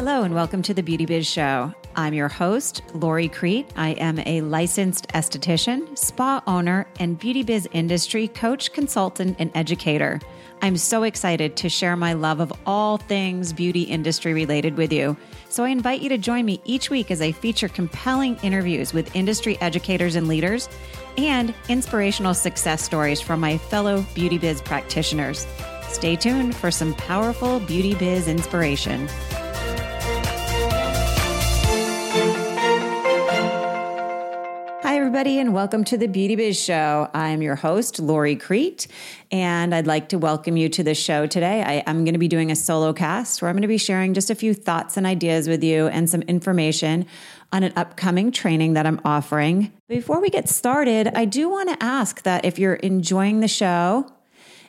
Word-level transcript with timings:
Hello, 0.00 0.22
and 0.22 0.34
welcome 0.34 0.62
to 0.62 0.72
the 0.72 0.82
Beauty 0.82 1.04
Biz 1.04 1.26
Show. 1.26 1.74
I'm 1.94 2.14
your 2.14 2.28
host, 2.28 2.80
Lori 2.94 3.28
Crete. 3.28 3.70
I 3.76 3.90
am 3.90 4.18
a 4.20 4.40
licensed 4.40 5.08
esthetician, 5.08 5.94
spa 5.98 6.42
owner, 6.46 6.86
and 6.98 7.18
beauty 7.18 7.42
biz 7.42 7.68
industry 7.72 8.28
coach, 8.28 8.72
consultant, 8.72 9.36
and 9.38 9.50
educator. 9.54 10.18
I'm 10.62 10.78
so 10.78 11.02
excited 11.02 11.54
to 11.58 11.68
share 11.68 11.96
my 11.96 12.14
love 12.14 12.40
of 12.40 12.50
all 12.64 12.96
things 12.96 13.52
beauty 13.52 13.82
industry 13.82 14.32
related 14.32 14.78
with 14.78 14.90
you. 14.90 15.18
So 15.50 15.64
I 15.64 15.68
invite 15.68 16.00
you 16.00 16.08
to 16.08 16.16
join 16.16 16.46
me 16.46 16.62
each 16.64 16.88
week 16.88 17.10
as 17.10 17.20
I 17.20 17.32
feature 17.32 17.68
compelling 17.68 18.36
interviews 18.36 18.94
with 18.94 19.14
industry 19.14 19.58
educators 19.60 20.16
and 20.16 20.28
leaders 20.28 20.70
and 21.18 21.52
inspirational 21.68 22.32
success 22.32 22.82
stories 22.82 23.20
from 23.20 23.38
my 23.38 23.58
fellow 23.58 24.02
beauty 24.14 24.38
biz 24.38 24.62
practitioners. 24.62 25.46
Stay 25.90 26.16
tuned 26.16 26.56
for 26.56 26.70
some 26.70 26.94
powerful 26.94 27.60
beauty 27.60 27.94
biz 27.94 28.28
inspiration. 28.28 29.06
Everybody, 35.20 35.38
and 35.38 35.52
welcome 35.52 35.84
to 35.84 35.98
the 35.98 36.08
Beauty 36.08 36.34
Biz 36.34 36.58
Show. 36.58 37.10
I'm 37.12 37.42
your 37.42 37.54
host, 37.54 38.00
Lori 38.00 38.36
Crete, 38.36 38.86
and 39.30 39.74
I'd 39.74 39.86
like 39.86 40.08
to 40.08 40.18
welcome 40.18 40.56
you 40.56 40.70
to 40.70 40.82
the 40.82 40.94
show 40.94 41.26
today. 41.26 41.62
I, 41.62 41.90
am 41.90 42.06
going 42.06 42.14
to 42.14 42.18
be 42.18 42.26
doing 42.26 42.50
a 42.50 42.56
solo 42.56 42.94
cast 42.94 43.42
where 43.42 43.50
I'm 43.50 43.54
going 43.54 43.60
to 43.60 43.68
be 43.68 43.76
sharing 43.76 44.14
just 44.14 44.30
a 44.30 44.34
few 44.34 44.54
thoughts 44.54 44.96
and 44.96 45.06
ideas 45.06 45.46
with 45.46 45.62
you 45.62 45.88
and 45.88 46.08
some 46.08 46.22
information 46.22 47.04
on 47.52 47.64
an 47.64 47.74
upcoming 47.76 48.32
training 48.32 48.72
that 48.72 48.86
I'm 48.86 48.98
offering. 49.04 49.70
Before 49.88 50.22
we 50.22 50.30
get 50.30 50.48
started, 50.48 51.08
I 51.08 51.26
do 51.26 51.50
want 51.50 51.68
to 51.68 51.84
ask 51.84 52.22
that 52.22 52.46
if 52.46 52.58
you're 52.58 52.76
enjoying 52.76 53.40
the 53.40 53.48
show, 53.48 54.10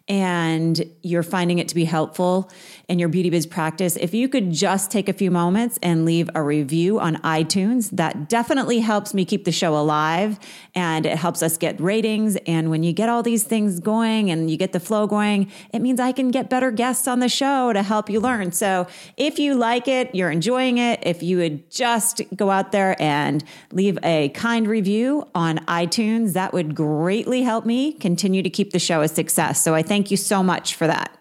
and 0.07 0.83
you're 1.03 1.23
finding 1.23 1.59
it 1.59 1.69
to 1.69 1.75
be 1.75 1.85
helpful 1.85 2.51
in 2.91 2.99
your 2.99 3.07
beauty 3.07 3.29
biz 3.29 3.45
practice, 3.45 3.95
if 3.95 4.13
you 4.13 4.27
could 4.27 4.51
just 4.51 4.91
take 4.91 5.07
a 5.07 5.13
few 5.13 5.31
moments 5.31 5.79
and 5.81 6.03
leave 6.03 6.29
a 6.35 6.43
review 6.43 6.99
on 6.99 7.15
iTunes, 7.23 7.89
that 7.91 8.27
definitely 8.27 8.79
helps 8.79 9.13
me 9.13 9.23
keep 9.23 9.45
the 9.45 9.51
show 9.51 9.77
alive 9.77 10.37
and 10.75 11.05
it 11.05 11.17
helps 11.17 11.41
us 11.41 11.57
get 11.57 11.79
ratings. 11.79 12.35
And 12.45 12.69
when 12.69 12.83
you 12.83 12.91
get 12.91 13.07
all 13.07 13.23
these 13.23 13.43
things 13.43 13.79
going 13.79 14.29
and 14.29 14.51
you 14.51 14.57
get 14.57 14.73
the 14.73 14.79
flow 14.81 15.07
going, 15.07 15.49
it 15.73 15.79
means 15.81 16.01
I 16.01 16.11
can 16.11 16.31
get 16.31 16.49
better 16.49 16.69
guests 16.69 17.07
on 17.07 17.19
the 17.19 17.29
show 17.29 17.71
to 17.71 17.81
help 17.81 18.09
you 18.09 18.19
learn. 18.19 18.51
So 18.51 18.87
if 19.15 19.39
you 19.39 19.55
like 19.55 19.87
it, 19.87 20.13
you're 20.13 20.29
enjoying 20.29 20.77
it, 20.77 20.99
if 21.03 21.23
you 21.23 21.37
would 21.37 21.71
just 21.71 22.21
go 22.35 22.51
out 22.51 22.73
there 22.73 23.01
and 23.01 23.41
leave 23.71 23.97
a 24.03 24.29
kind 24.29 24.67
review 24.67 25.25
on 25.33 25.59
iTunes, 25.59 26.33
that 26.33 26.51
would 26.51 26.75
greatly 26.75 27.43
help 27.43 27.65
me 27.65 27.93
continue 27.93 28.43
to 28.43 28.49
keep 28.49 28.71
the 28.71 28.79
show 28.79 29.01
a 29.01 29.07
success. 29.07 29.63
So 29.63 29.73
I 29.73 29.81
thank 29.81 30.11
you 30.11 30.17
so 30.17 30.43
much 30.43 30.75
for 30.75 30.87
that. 30.87 31.20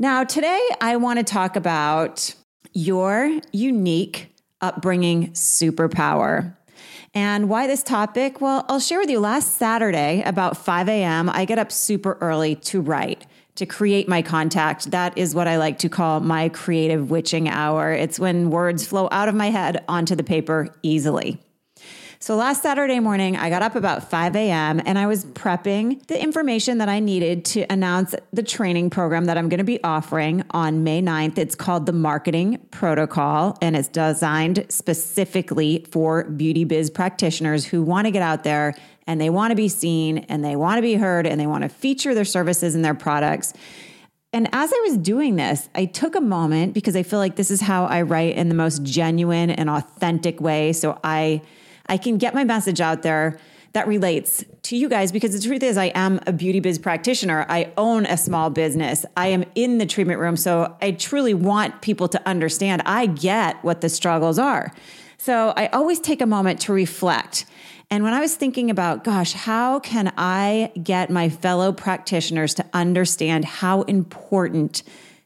Now, 0.00 0.24
today 0.24 0.66
I 0.80 0.96
want 0.96 1.18
to 1.18 1.22
talk 1.22 1.56
about 1.56 2.34
your 2.72 3.38
unique 3.52 4.34
upbringing 4.62 5.32
superpower. 5.32 6.56
And 7.12 7.50
why 7.50 7.66
this 7.66 7.82
topic? 7.82 8.40
Well, 8.40 8.64
I'll 8.70 8.80
share 8.80 8.98
with 8.98 9.10
you 9.10 9.20
last 9.20 9.58
Saturday 9.58 10.22
about 10.24 10.56
5 10.56 10.88
a.m. 10.88 11.28
I 11.28 11.44
get 11.44 11.58
up 11.58 11.70
super 11.70 12.16
early 12.22 12.54
to 12.54 12.80
write, 12.80 13.26
to 13.56 13.66
create 13.66 14.08
my 14.08 14.22
contact. 14.22 14.90
That 14.90 15.18
is 15.18 15.34
what 15.34 15.46
I 15.46 15.58
like 15.58 15.80
to 15.80 15.90
call 15.90 16.20
my 16.20 16.48
creative 16.48 17.10
witching 17.10 17.50
hour. 17.50 17.92
It's 17.92 18.18
when 18.18 18.48
words 18.48 18.86
flow 18.86 19.06
out 19.12 19.28
of 19.28 19.34
my 19.34 19.50
head 19.50 19.84
onto 19.86 20.16
the 20.16 20.24
paper 20.24 20.74
easily. 20.82 21.42
So 22.22 22.36
last 22.36 22.60
Saturday 22.62 23.00
morning, 23.00 23.38
I 23.38 23.48
got 23.48 23.62
up 23.62 23.76
about 23.76 24.10
5 24.10 24.36
a.m. 24.36 24.82
and 24.84 24.98
I 24.98 25.06
was 25.06 25.24
prepping 25.24 26.06
the 26.06 26.22
information 26.22 26.76
that 26.76 26.88
I 26.90 27.00
needed 27.00 27.46
to 27.46 27.64
announce 27.72 28.14
the 28.30 28.42
training 28.42 28.90
program 28.90 29.24
that 29.24 29.38
I'm 29.38 29.48
going 29.48 29.56
to 29.56 29.64
be 29.64 29.82
offering 29.82 30.44
on 30.50 30.84
May 30.84 31.00
9th. 31.00 31.38
It's 31.38 31.54
called 31.54 31.86
the 31.86 31.94
Marketing 31.94 32.58
Protocol 32.72 33.56
and 33.62 33.74
it's 33.74 33.88
designed 33.88 34.66
specifically 34.68 35.86
for 35.90 36.24
beauty 36.24 36.64
biz 36.64 36.90
practitioners 36.90 37.64
who 37.64 37.82
want 37.82 38.04
to 38.04 38.10
get 38.10 38.20
out 38.20 38.44
there 38.44 38.74
and 39.06 39.18
they 39.18 39.30
want 39.30 39.52
to 39.52 39.56
be 39.56 39.68
seen 39.68 40.18
and 40.28 40.44
they 40.44 40.56
want 40.56 40.76
to 40.76 40.82
be 40.82 40.96
heard 40.96 41.26
and 41.26 41.40
they 41.40 41.46
want 41.46 41.62
to 41.62 41.70
feature 41.70 42.14
their 42.14 42.26
services 42.26 42.74
and 42.74 42.84
their 42.84 42.92
products. 42.92 43.54
And 44.34 44.46
as 44.52 44.70
I 44.70 44.86
was 44.86 44.98
doing 44.98 45.36
this, 45.36 45.70
I 45.74 45.86
took 45.86 46.14
a 46.14 46.20
moment 46.20 46.74
because 46.74 46.96
I 46.96 47.02
feel 47.02 47.18
like 47.18 47.36
this 47.36 47.50
is 47.50 47.62
how 47.62 47.86
I 47.86 48.02
write 48.02 48.36
in 48.36 48.50
the 48.50 48.54
most 48.54 48.82
genuine 48.82 49.48
and 49.48 49.70
authentic 49.70 50.38
way. 50.38 50.74
So 50.74 51.00
I 51.02 51.40
I 51.86 51.96
can 51.96 52.18
get 52.18 52.34
my 52.34 52.44
message 52.44 52.80
out 52.80 53.02
there 53.02 53.38
that 53.72 53.86
relates 53.86 54.44
to 54.62 54.76
you 54.76 54.88
guys 54.88 55.12
because 55.12 55.32
the 55.32 55.46
truth 55.46 55.62
is 55.62 55.76
I 55.76 55.86
am 55.86 56.20
a 56.26 56.32
beauty 56.32 56.60
biz 56.60 56.78
practitioner. 56.78 57.46
I 57.48 57.72
own 57.76 58.04
a 58.06 58.16
small 58.16 58.50
business. 58.50 59.06
I 59.16 59.28
am 59.28 59.44
in 59.54 59.78
the 59.78 59.86
treatment 59.86 60.18
room. 60.18 60.36
So 60.36 60.76
I 60.82 60.92
truly 60.92 61.34
want 61.34 61.80
people 61.80 62.08
to 62.08 62.28
understand 62.28 62.82
I 62.84 63.06
get 63.06 63.62
what 63.62 63.80
the 63.80 63.88
struggles 63.88 64.38
are. 64.38 64.72
So 65.18 65.52
I 65.56 65.66
always 65.68 66.00
take 66.00 66.20
a 66.20 66.26
moment 66.26 66.60
to 66.62 66.72
reflect. 66.72 67.44
And 67.90 68.04
when 68.04 68.14
I 68.14 68.20
was 68.20 68.34
thinking 68.36 68.70
about, 68.70 69.04
gosh, 69.04 69.32
how 69.32 69.80
can 69.80 70.12
I 70.16 70.72
get 70.80 71.10
my 71.10 71.28
fellow 71.28 71.72
practitioners 71.72 72.54
to 72.54 72.64
understand 72.72 73.44
how 73.44 73.82
important 73.82 74.82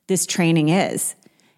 this 0.06 0.26
training 0.26 0.70
is? 0.70 1.14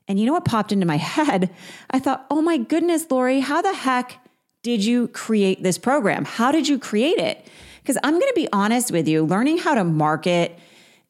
And 0.09 0.21
you 0.21 0.27
know 0.27 0.33
what 0.33 0.45
popped 0.45 0.73
into 0.73 0.87
my 0.87 0.97
head? 0.99 1.51
I 1.91 1.99
thought, 1.99 2.27
oh 2.31 2.43
my 2.43 2.59
goodness, 2.59 3.06
Lori, 3.11 3.41
how 3.41 3.62
the 3.62 3.75
heck 3.75 4.19
did 4.66 4.84
you 4.84 5.06
create 5.06 5.62
this 5.62 5.78
program? 5.78 6.25
How 6.25 6.50
did 6.50 6.66
you 6.66 6.77
create 6.77 7.19
it? 7.19 7.47
Because 7.81 7.97
I'm 8.03 8.15
going 8.15 8.27
to 8.27 8.32
be 8.34 8.49
honest 8.53 8.91
with 8.91 9.06
you, 9.06 9.25
learning 9.25 9.59
how 9.59 9.77
to 9.77 9.84
market 9.84 10.59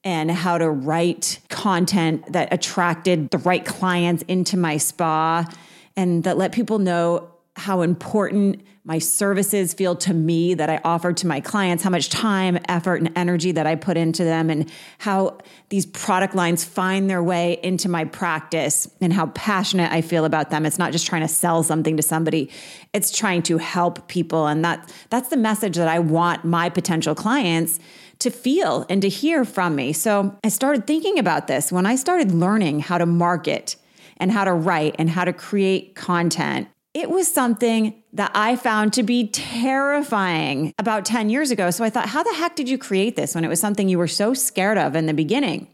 and 0.05 0.31
how 0.31 0.59
to 0.59 0.69
write 0.69 1.39
content 1.49 2.35
that 2.35 2.53
attracted 2.53 3.31
the 3.31 3.39
right 3.39 3.65
clients 3.65 4.23
into 4.29 4.59
my 4.59 4.77
spa 4.77 5.47
and 5.97 6.23
that 6.25 6.37
let 6.37 6.53
people 6.53 6.79
know 6.79 7.31
how 7.57 7.81
important 7.81 8.63
my 8.85 8.99
services 8.99 9.75
feel 9.75 9.97
to 9.97 10.15
me 10.15 10.55
that 10.55 10.71
I 10.71 10.81
offer 10.85 11.13
to 11.13 11.27
my 11.27 11.41
clients, 11.41 11.83
how 11.83 11.91
much 11.91 12.09
time, 12.11 12.59
effort, 12.69 13.01
and 13.01 13.11
energy 13.17 13.51
that 13.51 13.67
I 13.67 13.75
put 13.75 13.97
into 13.97 14.23
them, 14.23 14.49
and 14.51 14.71
how 14.99 15.39
these 15.71 15.87
product 15.87 16.35
lines 16.35 16.65
find 16.65 17.11
their 17.11 17.23
way 17.23 17.59
into 17.63 17.89
my 17.89 18.05
practice, 18.05 18.89
and 19.01 19.13
how 19.13 19.27
passionate 19.29 19.91
I 19.91 20.03
feel 20.03 20.25
about 20.25 20.51
them. 20.51 20.67
It's 20.67 20.79
not 20.79 20.93
just 20.93 21.07
trying 21.07 21.23
to 21.23 21.29
sell 21.29 21.63
something 21.65 21.97
to 21.97 22.03
somebody, 22.03 22.51
it's 22.93 23.11
trying 23.11 23.43
to 23.45 23.59
help 23.59 24.07
people. 24.07 24.47
And 24.47 24.65
that, 24.65 24.93
that's 25.11 25.31
the 25.31 25.37
message 25.37 25.77
that 25.77 25.89
I 25.89 25.99
want 25.99 26.45
my 26.45 26.69
potential 26.69 27.15
clients 27.15 27.81
to 28.19 28.31
feel 28.31 28.87
and 28.89 29.03
to 29.03 29.09
hear 29.09 29.45
from 29.45 29.75
me. 29.75 29.95
So 29.95 30.39
I 30.45 30.49
started 30.49 30.87
thinking 30.87 31.19
about 31.19 31.49
this 31.49 31.73
when 31.73 31.87
I 31.87 31.97
started 31.97 32.33
learning 32.33 32.81
how 32.81 32.99
to 32.99 33.07
market 33.07 33.77
and 34.19 34.31
how 34.31 34.45
to 34.45 34.53
write 34.53 34.95
and 34.99 35.11
how 35.11 35.25
to 35.25 35.33
create 35.33 35.95
content 35.95 36.69
it 36.97 37.11
was 37.11 37.31
something 37.31 38.03
that 38.15 38.31
I 38.35 38.57
found 38.57 38.95
to 38.95 39.03
be 39.03 39.29
terrifying 39.29 40.73
about 40.79 41.05
10 41.05 41.29
years 41.29 41.51
ago. 41.51 41.71
So 41.71 41.85
I 41.85 41.91
thought, 41.91 42.09
how 42.09 42.23
the 42.23 42.33
heck 42.33 42.57
did 42.57 42.71
you 42.71 42.79
create 42.79 43.17
this 43.17 43.35
when 43.35 43.45
it 43.45 43.49
was 43.49 43.61
something 43.61 43.91
you 43.91 43.99
were 43.99 44.09
so 44.09 44.33
scared 44.33 44.79
of 44.79 44.97
in 44.97 45.05
the 45.05 45.13
beginning? 45.13 45.69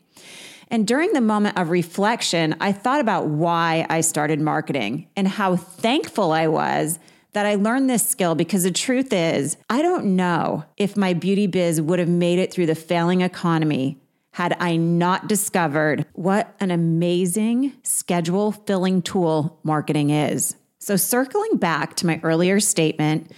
And 0.67 0.85
during 0.85 1.13
the 1.13 1.21
moment 1.21 1.57
of 1.57 1.71
reflection, 1.71 2.57
I 2.61 2.73
thought 2.73 3.01
about 3.01 3.29
why 3.29 3.87
I 3.89 4.01
started 4.01 4.41
marketing 4.41 5.07
and 5.17 5.29
how 5.29 5.55
thankful 5.55 6.33
I 6.33 6.49
was 6.49 6.99
that 7.35 7.47
I 7.47 7.55
learned 7.55 7.89
this 7.89 8.09
skill 8.09 8.35
because 8.35 8.65
the 8.65 8.73
truth 8.73 9.13
is, 9.13 9.57
I 9.71 9.81
don't 9.81 10.17
know 10.17 10.65
if 10.77 10.97
my 10.97 11.13
beauty 11.13 11.47
biz 11.47 11.81
would 11.81 12.01
have 12.01 12.09
made 12.09 12.41
it 12.41 12.53
through 12.53 12.67
the 12.67 12.75
failing 12.75 13.21
economy 13.21 13.97
had 14.33 14.57
I 14.59 14.75
not 14.75 15.29
discovered 15.29 16.05
what 16.15 16.53
an 16.59 16.73
amazing 16.73 17.75
schedule 17.85 18.51
filling 18.51 19.03
tool 19.03 19.61
marketing 19.63 20.11
is. 20.11 20.57
So, 20.83 20.97
circling 20.97 21.59
back 21.59 21.95
to 21.97 22.07
my 22.07 22.19
earlier 22.25 22.59
statement 22.59 23.31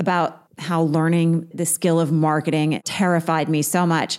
about 0.00 0.48
how 0.58 0.82
learning 0.82 1.48
the 1.54 1.64
skill 1.64 2.00
of 2.00 2.10
marketing 2.10 2.82
terrified 2.84 3.48
me 3.48 3.62
so 3.62 3.86
much, 3.86 4.18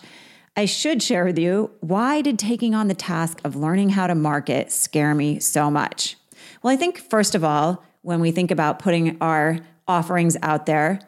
I 0.55 0.63
should 0.63 1.03
share 1.03 1.25
with 1.25 1.37
you 1.37 1.71
why 1.81 2.21
did 2.21 2.39
taking 2.39 2.73
on 2.73 2.87
the 2.87 2.93
task 2.93 3.41
of 3.43 3.57
learning 3.57 3.89
how 3.89 4.07
to 4.07 4.15
market 4.15 4.71
scare 4.71 5.13
me 5.13 5.41
so 5.41 5.69
much? 5.69 6.15
Well, 6.63 6.71
I 6.71 6.77
think, 6.77 6.99
first 6.99 7.35
of 7.35 7.43
all, 7.43 7.83
when 8.01 8.21
we 8.21 8.31
think 8.31 8.49
about 8.49 8.79
putting 8.79 9.17
our 9.19 9.59
offerings 9.85 10.37
out 10.41 10.65
there, 10.65 11.01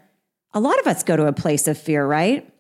a 0.53 0.59
lot 0.59 0.77
of 0.81 0.87
us 0.87 1.03
go 1.03 1.15
to 1.15 1.27
a 1.27 1.33
place 1.33 1.69
of 1.69 1.77
fear, 1.77 2.05
right? 2.05 2.53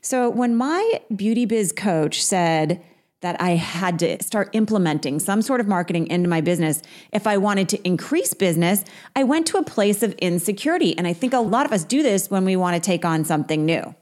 So, 0.00 0.30
when 0.30 0.56
my 0.56 1.02
beauty 1.14 1.44
biz 1.44 1.72
coach 1.72 2.24
said, 2.24 2.82
that 3.20 3.40
I 3.40 3.50
had 3.50 3.98
to 4.00 4.22
start 4.22 4.48
implementing 4.52 5.18
some 5.18 5.42
sort 5.42 5.60
of 5.60 5.68
marketing 5.68 6.06
into 6.08 6.28
my 6.28 6.40
business. 6.40 6.82
If 7.12 7.26
I 7.26 7.36
wanted 7.36 7.68
to 7.70 7.86
increase 7.86 8.34
business, 8.34 8.84
I 9.14 9.24
went 9.24 9.46
to 9.48 9.58
a 9.58 9.64
place 9.64 10.02
of 10.02 10.12
insecurity. 10.14 10.96
And 10.96 11.06
I 11.06 11.12
think 11.12 11.32
a 11.32 11.40
lot 11.40 11.66
of 11.66 11.72
us 11.72 11.84
do 11.84 12.02
this 12.02 12.30
when 12.30 12.44
we 12.44 12.56
want 12.56 12.74
to 12.74 12.80
take 12.80 13.04
on 13.04 13.24
something 13.24 13.64
new. 13.66 13.94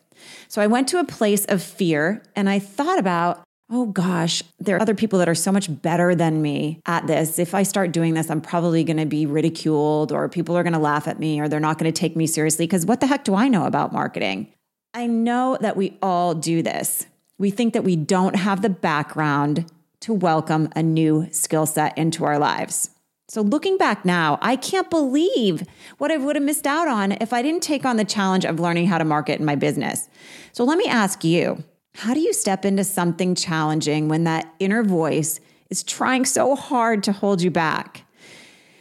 So 0.48 0.62
I 0.62 0.66
went 0.66 0.88
to 0.88 0.98
a 0.98 1.04
place 1.04 1.44
of 1.46 1.62
fear 1.62 2.22
and 2.34 2.48
I 2.48 2.58
thought 2.58 2.98
about, 2.98 3.42
oh 3.70 3.86
gosh, 3.86 4.42
there 4.58 4.76
are 4.76 4.82
other 4.82 4.94
people 4.94 5.18
that 5.18 5.28
are 5.28 5.34
so 5.34 5.52
much 5.52 5.82
better 5.82 6.14
than 6.14 6.40
me 6.40 6.80
at 6.86 7.06
this. 7.06 7.38
If 7.38 7.54
I 7.54 7.64
start 7.64 7.92
doing 7.92 8.14
this, 8.14 8.30
I'm 8.30 8.40
probably 8.40 8.82
going 8.82 8.96
to 8.96 9.06
be 9.06 9.26
ridiculed 9.26 10.10
or 10.10 10.28
people 10.28 10.56
are 10.56 10.62
going 10.62 10.72
to 10.72 10.78
laugh 10.78 11.06
at 11.06 11.18
me 11.18 11.40
or 11.40 11.48
they're 11.48 11.60
not 11.60 11.78
going 11.78 11.92
to 11.92 11.98
take 11.98 12.16
me 12.16 12.26
seriously 12.26 12.66
because 12.66 12.86
what 12.86 13.00
the 13.00 13.06
heck 13.06 13.24
do 13.24 13.34
I 13.34 13.48
know 13.48 13.66
about 13.66 13.92
marketing? 13.92 14.52
I 14.94 15.06
know 15.06 15.58
that 15.60 15.76
we 15.76 15.98
all 16.00 16.34
do 16.34 16.62
this 16.62 17.06
we 17.38 17.50
think 17.50 17.72
that 17.72 17.84
we 17.84 17.96
don't 17.96 18.36
have 18.36 18.62
the 18.62 18.68
background 18.68 19.70
to 20.00 20.12
welcome 20.12 20.68
a 20.76 20.82
new 20.82 21.28
skill 21.30 21.66
set 21.66 21.96
into 21.96 22.24
our 22.24 22.38
lives. 22.38 22.90
So, 23.30 23.42
looking 23.42 23.76
back 23.76 24.04
now, 24.04 24.38
I 24.40 24.56
can't 24.56 24.88
believe 24.88 25.62
what 25.98 26.10
I 26.10 26.16
would 26.16 26.34
have 26.34 26.42
missed 26.42 26.66
out 26.66 26.88
on 26.88 27.12
if 27.12 27.32
I 27.32 27.42
didn't 27.42 27.62
take 27.62 27.84
on 27.84 27.96
the 27.96 28.04
challenge 28.04 28.46
of 28.46 28.58
learning 28.58 28.86
how 28.86 28.96
to 28.96 29.04
market 29.04 29.38
in 29.38 29.44
my 29.44 29.54
business. 29.54 30.08
So, 30.52 30.64
let 30.64 30.78
me 30.78 30.86
ask 30.86 31.24
you 31.24 31.62
how 31.94 32.14
do 32.14 32.20
you 32.20 32.32
step 32.32 32.64
into 32.64 32.84
something 32.84 33.34
challenging 33.34 34.08
when 34.08 34.24
that 34.24 34.52
inner 34.58 34.82
voice 34.82 35.40
is 35.68 35.82
trying 35.82 36.24
so 36.24 36.56
hard 36.56 37.02
to 37.04 37.12
hold 37.12 37.42
you 37.42 37.50
back? 37.50 38.04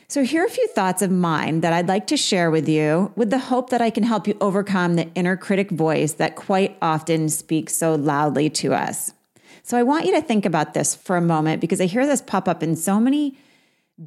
So, 0.09 0.23
here 0.23 0.43
are 0.43 0.45
a 0.45 0.49
few 0.49 0.67
thoughts 0.69 1.01
of 1.01 1.11
mine 1.11 1.59
that 1.61 1.73
I'd 1.73 1.89
like 1.89 2.07
to 2.07 2.15
share 2.15 2.49
with 2.49 2.69
you 2.69 3.11
with 3.17 3.29
the 3.29 3.39
hope 3.39 3.71
that 3.71 3.81
I 3.81 3.89
can 3.89 4.03
help 4.03 4.25
you 4.25 4.37
overcome 4.39 4.95
the 4.95 5.11
inner 5.15 5.35
critic 5.35 5.69
voice 5.69 6.13
that 6.13 6.37
quite 6.37 6.77
often 6.81 7.27
speaks 7.27 7.75
so 7.75 7.95
loudly 7.95 8.49
to 8.51 8.73
us. 8.73 9.11
So, 9.63 9.77
I 9.77 9.83
want 9.83 10.05
you 10.05 10.13
to 10.13 10.21
think 10.21 10.45
about 10.45 10.73
this 10.73 10.95
for 10.95 11.17
a 11.17 11.21
moment 11.21 11.59
because 11.59 11.81
I 11.81 11.87
hear 11.87 12.05
this 12.05 12.21
pop 12.21 12.47
up 12.47 12.63
in 12.63 12.77
so 12.77 13.01
many 13.01 13.37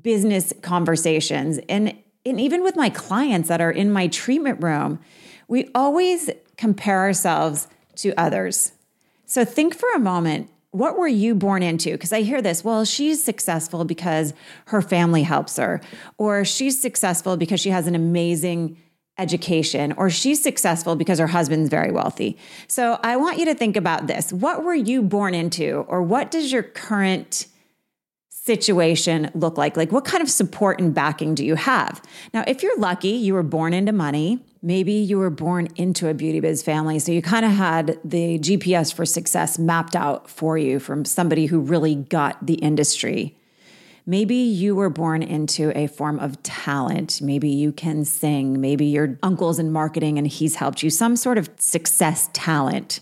business 0.00 0.55
conversations 0.62 1.58
and, 1.69 1.94
and 2.25 2.41
even 2.41 2.62
with 2.62 2.76
my 2.76 2.88
clients 2.88 3.50
that 3.50 3.61
are 3.61 3.70
in 3.70 3.93
my 3.93 4.06
treatment 4.06 4.62
room. 4.62 5.00
We 5.49 5.69
always 5.75 6.31
compare 6.56 7.00
ourselves 7.00 7.69
to 7.97 8.14
others. 8.19 8.73
So, 9.26 9.44
think 9.44 9.75
for 9.75 9.91
a 9.94 9.99
moment 9.99 10.49
what 10.72 10.96
were 10.96 11.08
you 11.08 11.34
born 11.34 11.62
into? 11.62 11.93
Because 11.93 12.12
I 12.12 12.22
hear 12.22 12.40
this, 12.40 12.64
well, 12.64 12.84
she's 12.84 13.22
successful 13.22 13.84
because 13.84 14.32
her 14.67 14.81
family 14.81 15.22
helps 15.22 15.56
her, 15.56 15.81
or 16.17 16.44
she's 16.44 16.81
successful 16.81 17.37
because 17.37 17.61
she 17.61 17.70
has 17.70 17.87
an 17.87 17.94
amazing 17.94 18.76
education, 19.19 19.93
or 19.93 20.08
she's 20.08 20.43
successful 20.43 20.96
because 20.96 21.19
her 21.19 21.26
husband's 21.26 21.69
very 21.69 21.90
wealthy. 21.90 22.38
So 22.69 22.99
I 23.02 23.17
want 23.17 23.38
you 23.38 23.44
to 23.46 23.55
think 23.55 23.76
about 23.76 24.06
this. 24.06 24.32
What 24.32 24.64
were 24.64 24.75
you 24.75 25.02
born 25.02 25.34
into, 25.34 25.84
or 25.88 26.02
what 26.02 26.31
does 26.31 26.52
your 26.52 26.62
current 26.62 27.46
situation 28.31 29.31
look 29.34 29.58
like? 29.58 29.76
Like, 29.76 29.93
what 29.93 30.05
kind 30.05 30.23
of 30.23 30.31
support 30.31 30.81
and 30.81 30.94
backing 30.94 31.34
do 31.34 31.44
you 31.44 31.56
have? 31.56 32.00
Now, 32.32 32.44
if 32.46 32.62
you're 32.62 32.78
lucky, 32.78 33.11
you 33.11 33.34
were 33.34 33.43
born 33.43 33.75
into 33.75 33.93
money. 33.93 34.43
Maybe 34.62 34.92
you 34.92 35.18
were 35.18 35.30
born 35.30 35.68
into 35.76 36.08
a 36.08 36.14
beauty 36.14 36.40
biz 36.40 36.62
family. 36.62 36.98
So 36.98 37.12
you 37.12 37.22
kind 37.22 37.46
of 37.46 37.52
had 37.52 37.98
the 38.04 38.38
GPS 38.38 38.92
for 38.92 39.06
success 39.06 39.58
mapped 39.58 39.96
out 39.96 40.28
for 40.28 40.58
you 40.58 40.78
from 40.78 41.04
somebody 41.04 41.46
who 41.46 41.60
really 41.60 41.94
got 41.94 42.46
the 42.46 42.54
industry. 42.54 43.36
Maybe 44.04 44.34
you 44.34 44.74
were 44.74 44.90
born 44.90 45.22
into 45.22 45.76
a 45.78 45.86
form 45.86 46.18
of 46.18 46.42
talent. 46.42 47.22
Maybe 47.22 47.48
you 47.48 47.72
can 47.72 48.04
sing. 48.04 48.60
Maybe 48.60 48.86
your 48.86 49.18
uncle's 49.22 49.58
in 49.58 49.72
marketing 49.72 50.18
and 50.18 50.26
he's 50.26 50.56
helped 50.56 50.82
you, 50.82 50.90
some 50.90 51.16
sort 51.16 51.38
of 51.38 51.48
success 51.58 52.28
talent. 52.32 53.00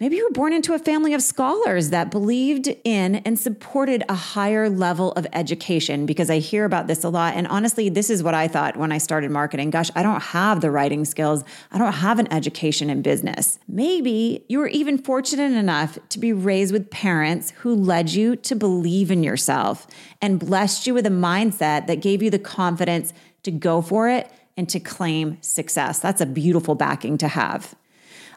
Maybe 0.00 0.16
you 0.16 0.24
were 0.24 0.32
born 0.32 0.54
into 0.54 0.72
a 0.72 0.78
family 0.78 1.12
of 1.12 1.22
scholars 1.22 1.90
that 1.90 2.10
believed 2.10 2.74
in 2.84 3.16
and 3.16 3.38
supported 3.38 4.02
a 4.08 4.14
higher 4.14 4.70
level 4.70 5.12
of 5.12 5.26
education 5.34 6.06
because 6.06 6.30
I 6.30 6.38
hear 6.38 6.64
about 6.64 6.86
this 6.86 7.04
a 7.04 7.10
lot. 7.10 7.34
And 7.34 7.46
honestly, 7.46 7.90
this 7.90 8.08
is 8.08 8.22
what 8.22 8.32
I 8.32 8.48
thought 8.48 8.78
when 8.78 8.92
I 8.92 8.96
started 8.96 9.30
marketing. 9.30 9.68
Gosh, 9.68 9.90
I 9.94 10.02
don't 10.02 10.22
have 10.22 10.62
the 10.62 10.70
writing 10.70 11.04
skills, 11.04 11.44
I 11.70 11.76
don't 11.76 11.92
have 11.92 12.18
an 12.18 12.32
education 12.32 12.88
in 12.88 13.02
business. 13.02 13.58
Maybe 13.68 14.42
you 14.48 14.60
were 14.60 14.68
even 14.68 14.96
fortunate 14.96 15.52
enough 15.52 15.98
to 16.08 16.18
be 16.18 16.32
raised 16.32 16.72
with 16.72 16.88
parents 16.88 17.52
who 17.58 17.74
led 17.74 18.08
you 18.08 18.36
to 18.36 18.56
believe 18.56 19.10
in 19.10 19.22
yourself 19.22 19.86
and 20.22 20.40
blessed 20.40 20.86
you 20.86 20.94
with 20.94 21.04
a 21.04 21.10
mindset 21.10 21.88
that 21.88 22.00
gave 22.00 22.22
you 22.22 22.30
the 22.30 22.38
confidence 22.38 23.12
to 23.42 23.50
go 23.50 23.82
for 23.82 24.08
it 24.08 24.30
and 24.56 24.66
to 24.70 24.80
claim 24.80 25.36
success. 25.42 25.98
That's 25.98 26.22
a 26.22 26.26
beautiful 26.26 26.74
backing 26.74 27.18
to 27.18 27.28
have. 27.28 27.74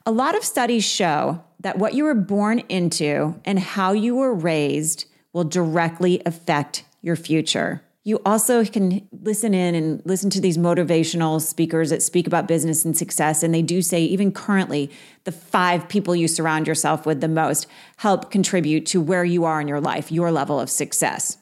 A 0.05 0.11
lot 0.11 0.35
of 0.35 0.43
studies 0.43 0.83
show 0.83 1.41
that 1.61 1.77
what 1.77 1.93
you 1.93 2.03
were 2.03 2.13
born 2.13 2.59
into 2.67 3.39
and 3.45 3.57
how 3.57 3.93
you 3.93 4.15
were 4.15 4.33
raised 4.33 5.05
will 5.31 5.45
directly 5.45 6.21
affect 6.25 6.83
your 7.01 7.15
future. 7.15 7.81
You 8.03 8.19
also 8.25 8.65
can 8.65 9.07
listen 9.13 9.53
in 9.53 9.75
and 9.75 10.01
listen 10.03 10.29
to 10.31 10.41
these 10.41 10.57
motivational 10.57 11.39
speakers 11.39 11.89
that 11.89 12.01
speak 12.01 12.27
about 12.27 12.49
business 12.49 12.83
and 12.83 12.97
success. 12.97 13.43
And 13.43 13.53
they 13.53 13.61
do 13.61 13.81
say, 13.81 14.03
even 14.03 14.33
currently, 14.33 14.91
the 15.23 15.31
five 15.31 15.87
people 15.87 16.13
you 16.13 16.27
surround 16.27 16.67
yourself 16.67 17.05
with 17.05 17.21
the 17.21 17.29
most 17.29 17.65
help 17.95 18.29
contribute 18.29 18.85
to 18.87 18.99
where 18.99 19.23
you 19.23 19.45
are 19.45 19.61
in 19.61 19.69
your 19.69 19.79
life, 19.79 20.11
your 20.11 20.33
level 20.33 20.59
of 20.59 20.69
success. 20.69 21.37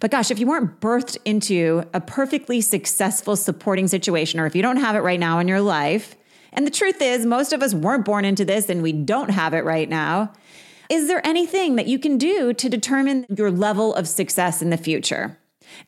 But 0.00 0.10
gosh, 0.10 0.30
if 0.30 0.38
you 0.38 0.46
weren't 0.46 0.80
birthed 0.80 1.18
into 1.26 1.84
a 1.92 2.00
perfectly 2.00 2.62
successful 2.62 3.36
supporting 3.36 3.88
situation, 3.88 4.40
or 4.40 4.46
if 4.46 4.56
you 4.56 4.62
don't 4.62 4.78
have 4.78 4.96
it 4.96 5.00
right 5.00 5.20
now 5.20 5.38
in 5.38 5.48
your 5.48 5.60
life, 5.60 6.16
and 6.52 6.66
the 6.66 6.70
truth 6.70 7.00
is, 7.00 7.26
most 7.26 7.52
of 7.52 7.62
us 7.62 7.74
weren't 7.74 8.04
born 8.04 8.24
into 8.24 8.44
this 8.44 8.68
and 8.68 8.82
we 8.82 8.92
don't 8.92 9.30
have 9.30 9.54
it 9.54 9.64
right 9.64 9.88
now. 9.88 10.32
Is 10.88 11.06
there 11.06 11.24
anything 11.24 11.76
that 11.76 11.86
you 11.86 11.98
can 11.98 12.18
do 12.18 12.52
to 12.52 12.68
determine 12.68 13.26
your 13.28 13.50
level 13.50 13.94
of 13.94 14.08
success 14.08 14.60
in 14.60 14.70
the 14.70 14.76
future? 14.76 15.38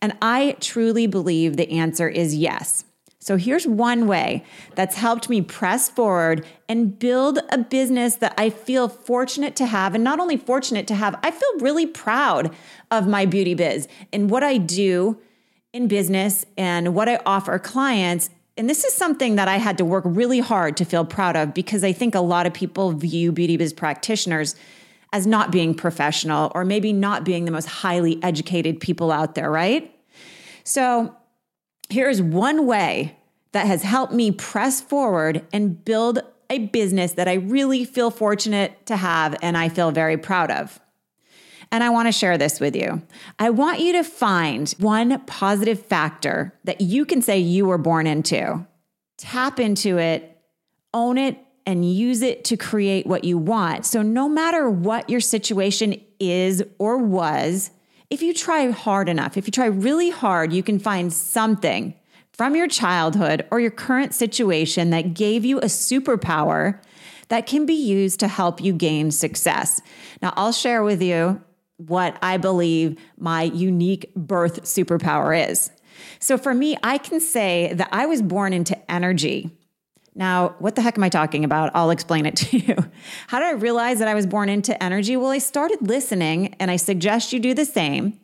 And 0.00 0.16
I 0.22 0.56
truly 0.60 1.06
believe 1.06 1.56
the 1.56 1.70
answer 1.70 2.08
is 2.08 2.36
yes. 2.36 2.84
So 3.18 3.36
here's 3.36 3.66
one 3.68 4.08
way 4.08 4.44
that's 4.74 4.96
helped 4.96 5.28
me 5.28 5.42
press 5.42 5.88
forward 5.88 6.44
and 6.68 6.98
build 6.98 7.38
a 7.50 7.58
business 7.58 8.16
that 8.16 8.34
I 8.36 8.50
feel 8.50 8.88
fortunate 8.88 9.54
to 9.56 9.66
have. 9.66 9.94
And 9.94 10.02
not 10.02 10.18
only 10.18 10.36
fortunate 10.36 10.88
to 10.88 10.96
have, 10.96 11.18
I 11.22 11.30
feel 11.30 11.58
really 11.60 11.86
proud 11.86 12.52
of 12.90 13.06
my 13.06 13.24
beauty 13.24 13.54
biz 13.54 13.86
and 14.12 14.28
what 14.28 14.42
I 14.42 14.56
do 14.56 15.20
in 15.72 15.86
business 15.86 16.44
and 16.56 16.94
what 16.94 17.08
I 17.08 17.20
offer 17.24 17.60
clients 17.60 18.28
and 18.56 18.68
this 18.68 18.84
is 18.84 18.92
something 18.92 19.36
that 19.36 19.48
I 19.48 19.56
had 19.56 19.78
to 19.78 19.84
work 19.84 20.04
really 20.06 20.40
hard 20.40 20.76
to 20.78 20.84
feel 20.84 21.04
proud 21.04 21.36
of 21.36 21.54
because 21.54 21.82
I 21.82 21.92
think 21.92 22.14
a 22.14 22.20
lot 22.20 22.46
of 22.46 22.52
people 22.52 22.92
view 22.92 23.32
beauty 23.32 23.56
biz 23.56 23.72
practitioners 23.72 24.54
as 25.12 25.26
not 25.26 25.50
being 25.50 25.74
professional 25.74 26.52
or 26.54 26.64
maybe 26.64 26.92
not 26.92 27.24
being 27.24 27.44
the 27.44 27.50
most 27.50 27.66
highly 27.66 28.22
educated 28.22 28.80
people 28.80 29.10
out 29.10 29.34
there, 29.34 29.50
right? 29.50 29.94
So 30.64 31.14
here's 31.88 32.20
one 32.22 32.66
way 32.66 33.16
that 33.52 33.66
has 33.66 33.82
helped 33.82 34.12
me 34.12 34.30
press 34.30 34.80
forward 34.80 35.44
and 35.52 35.82
build 35.84 36.20
a 36.48 36.58
business 36.58 37.12
that 37.12 37.28
I 37.28 37.34
really 37.34 37.84
feel 37.84 38.10
fortunate 38.10 38.84
to 38.86 38.96
have 38.96 39.36
and 39.42 39.56
I 39.56 39.68
feel 39.68 39.90
very 39.90 40.16
proud 40.18 40.50
of. 40.50 40.78
And 41.72 41.82
I 41.82 41.88
want 41.88 42.06
to 42.06 42.12
share 42.12 42.36
this 42.36 42.60
with 42.60 42.76
you. 42.76 43.00
I 43.38 43.48
want 43.48 43.80
you 43.80 43.94
to 43.94 44.04
find 44.04 44.70
one 44.78 45.18
positive 45.24 45.84
factor 45.86 46.54
that 46.64 46.82
you 46.82 47.06
can 47.06 47.22
say 47.22 47.38
you 47.38 47.64
were 47.64 47.78
born 47.78 48.06
into. 48.06 48.66
Tap 49.16 49.58
into 49.58 49.96
it, 49.96 50.38
own 50.92 51.16
it, 51.16 51.38
and 51.64 51.90
use 51.90 52.20
it 52.20 52.44
to 52.44 52.58
create 52.58 53.06
what 53.06 53.24
you 53.24 53.38
want. 53.38 53.86
So, 53.86 54.02
no 54.02 54.28
matter 54.28 54.68
what 54.68 55.08
your 55.08 55.20
situation 55.20 55.98
is 56.20 56.62
or 56.78 56.98
was, 56.98 57.70
if 58.10 58.20
you 58.20 58.34
try 58.34 58.70
hard 58.70 59.08
enough, 59.08 59.38
if 59.38 59.46
you 59.46 59.52
try 59.52 59.66
really 59.66 60.10
hard, 60.10 60.52
you 60.52 60.62
can 60.62 60.78
find 60.78 61.10
something 61.10 61.94
from 62.32 62.54
your 62.54 62.68
childhood 62.68 63.46
or 63.50 63.60
your 63.60 63.70
current 63.70 64.12
situation 64.12 64.90
that 64.90 65.14
gave 65.14 65.44
you 65.44 65.58
a 65.58 65.66
superpower 65.66 66.80
that 67.28 67.46
can 67.46 67.64
be 67.64 67.74
used 67.74 68.20
to 68.20 68.28
help 68.28 68.60
you 68.60 68.74
gain 68.74 69.10
success. 69.10 69.80
Now, 70.20 70.34
I'll 70.36 70.52
share 70.52 70.82
with 70.82 71.00
you 71.00 71.40
what 71.76 72.16
I 72.22 72.36
believe 72.36 72.98
my 73.18 73.42
unique 73.42 74.14
birth 74.14 74.62
superpower 74.62 75.50
is. 75.50 75.70
So 76.18 76.38
for 76.38 76.54
me, 76.54 76.76
I 76.82 76.98
can 76.98 77.20
say 77.20 77.72
that 77.74 77.88
I 77.92 78.06
was 78.06 78.22
born 78.22 78.52
into 78.52 78.78
energy. 78.90 79.50
Now, 80.14 80.54
what 80.58 80.74
the 80.74 80.82
heck 80.82 80.98
am 80.98 81.04
I 81.04 81.08
talking 81.08 81.44
about? 81.44 81.70
I'll 81.74 81.90
explain 81.90 82.26
it 82.26 82.36
to 82.36 82.58
you. 82.58 82.76
How 83.28 83.38
did 83.38 83.48
I 83.48 83.52
realize 83.52 83.98
that 83.98 84.08
I 84.08 84.14
was 84.14 84.26
born 84.26 84.48
into 84.48 84.80
energy? 84.82 85.16
Well, 85.16 85.30
I 85.30 85.38
started 85.38 85.78
listening, 85.80 86.54
and 86.60 86.70
I 86.70 86.76
suggest 86.76 87.32
you 87.32 87.40
do 87.40 87.54
the 87.54 87.64
same. 87.64 88.18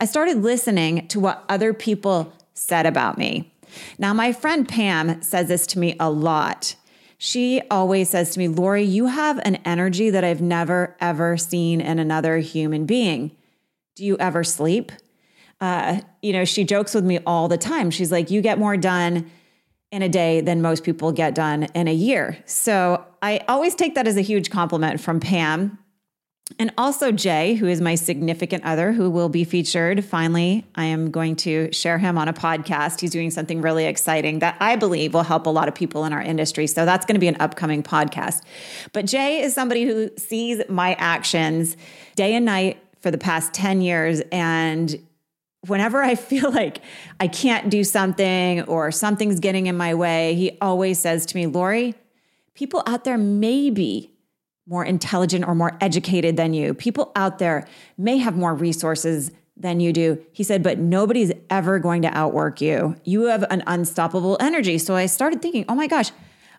I 0.00 0.04
started 0.04 0.38
listening 0.38 1.08
to 1.08 1.20
what 1.20 1.44
other 1.48 1.72
people 1.74 2.32
said 2.54 2.86
about 2.86 3.18
me. 3.18 3.52
Now, 3.98 4.12
my 4.12 4.32
friend 4.32 4.68
Pam 4.68 5.22
says 5.22 5.48
this 5.48 5.66
to 5.68 5.78
me 5.78 5.96
a 5.98 6.10
lot. 6.10 6.76
She 7.24 7.62
always 7.70 8.10
says 8.10 8.30
to 8.30 8.38
me, 8.40 8.48
Lori, 8.48 8.82
you 8.82 9.06
have 9.06 9.38
an 9.44 9.54
energy 9.64 10.10
that 10.10 10.24
I've 10.24 10.40
never, 10.42 10.96
ever 11.00 11.36
seen 11.36 11.80
in 11.80 12.00
another 12.00 12.38
human 12.38 12.84
being. 12.84 13.30
Do 13.94 14.04
you 14.04 14.16
ever 14.18 14.42
sleep? 14.42 14.90
Uh, 15.60 16.00
you 16.20 16.32
know, 16.32 16.44
she 16.44 16.64
jokes 16.64 16.94
with 16.94 17.04
me 17.04 17.20
all 17.24 17.46
the 17.46 17.56
time. 17.56 17.92
She's 17.92 18.10
like, 18.10 18.32
You 18.32 18.40
get 18.40 18.58
more 18.58 18.76
done 18.76 19.30
in 19.92 20.02
a 20.02 20.08
day 20.08 20.40
than 20.40 20.62
most 20.62 20.82
people 20.82 21.12
get 21.12 21.32
done 21.36 21.68
in 21.76 21.86
a 21.86 21.94
year. 21.94 22.42
So 22.44 23.06
I 23.22 23.44
always 23.46 23.76
take 23.76 23.94
that 23.94 24.08
as 24.08 24.16
a 24.16 24.20
huge 24.20 24.50
compliment 24.50 25.00
from 25.00 25.20
Pam. 25.20 25.78
And 26.58 26.72
also 26.76 27.12
Jay, 27.12 27.54
who 27.54 27.66
is 27.66 27.80
my 27.80 27.94
significant 27.94 28.64
other, 28.64 28.92
who 28.92 29.10
will 29.10 29.28
be 29.28 29.44
featured. 29.44 30.04
Finally, 30.04 30.66
I 30.74 30.84
am 30.84 31.10
going 31.10 31.36
to 31.36 31.72
share 31.72 31.98
him 31.98 32.18
on 32.18 32.28
a 32.28 32.32
podcast. 32.32 33.00
He's 33.00 33.10
doing 33.10 33.30
something 33.30 33.62
really 33.62 33.86
exciting 33.86 34.40
that 34.40 34.56
I 34.60 34.76
believe 34.76 35.14
will 35.14 35.22
help 35.22 35.46
a 35.46 35.50
lot 35.50 35.68
of 35.68 35.74
people 35.74 36.04
in 36.04 36.12
our 36.12 36.20
industry. 36.20 36.66
So 36.66 36.84
that's 36.84 37.06
going 37.06 37.14
to 37.14 37.20
be 37.20 37.28
an 37.28 37.36
upcoming 37.40 37.82
podcast. 37.82 38.42
But 38.92 39.06
Jay 39.06 39.40
is 39.40 39.54
somebody 39.54 39.84
who 39.84 40.10
sees 40.18 40.62
my 40.68 40.94
actions 40.94 41.76
day 42.16 42.34
and 42.34 42.44
night 42.44 42.82
for 43.00 43.10
the 43.10 43.18
past 43.18 43.52
10 43.54 43.80
years. 43.80 44.20
And 44.30 45.00
whenever 45.66 46.02
I 46.02 46.14
feel 46.16 46.50
like 46.50 46.80
I 47.20 47.28
can't 47.28 47.70
do 47.70 47.84
something 47.84 48.62
or 48.62 48.90
something's 48.90 49.40
getting 49.40 49.66
in 49.66 49.76
my 49.76 49.94
way, 49.94 50.34
he 50.34 50.58
always 50.60 50.98
says 50.98 51.24
to 51.26 51.36
me, 51.36 51.46
Lori, 51.46 51.94
people 52.54 52.82
out 52.86 53.04
there 53.04 53.18
maybe 53.18 54.12
more 54.66 54.84
intelligent 54.84 55.46
or 55.46 55.54
more 55.54 55.76
educated 55.80 56.36
than 56.36 56.54
you. 56.54 56.74
People 56.74 57.12
out 57.16 57.38
there 57.38 57.66
may 57.98 58.18
have 58.18 58.36
more 58.36 58.54
resources 58.54 59.32
than 59.56 59.80
you 59.80 59.92
do. 59.92 60.24
He 60.32 60.44
said, 60.44 60.62
but 60.62 60.78
nobody's 60.78 61.32
ever 61.50 61.78
going 61.78 62.02
to 62.02 62.08
outwork 62.08 62.60
you. 62.60 62.96
You 63.04 63.24
have 63.24 63.44
an 63.50 63.62
unstoppable 63.66 64.36
energy. 64.40 64.78
So 64.78 64.94
I 64.94 65.06
started 65.06 65.42
thinking, 65.42 65.64
oh 65.68 65.74
my 65.74 65.86
gosh, 65.86 66.10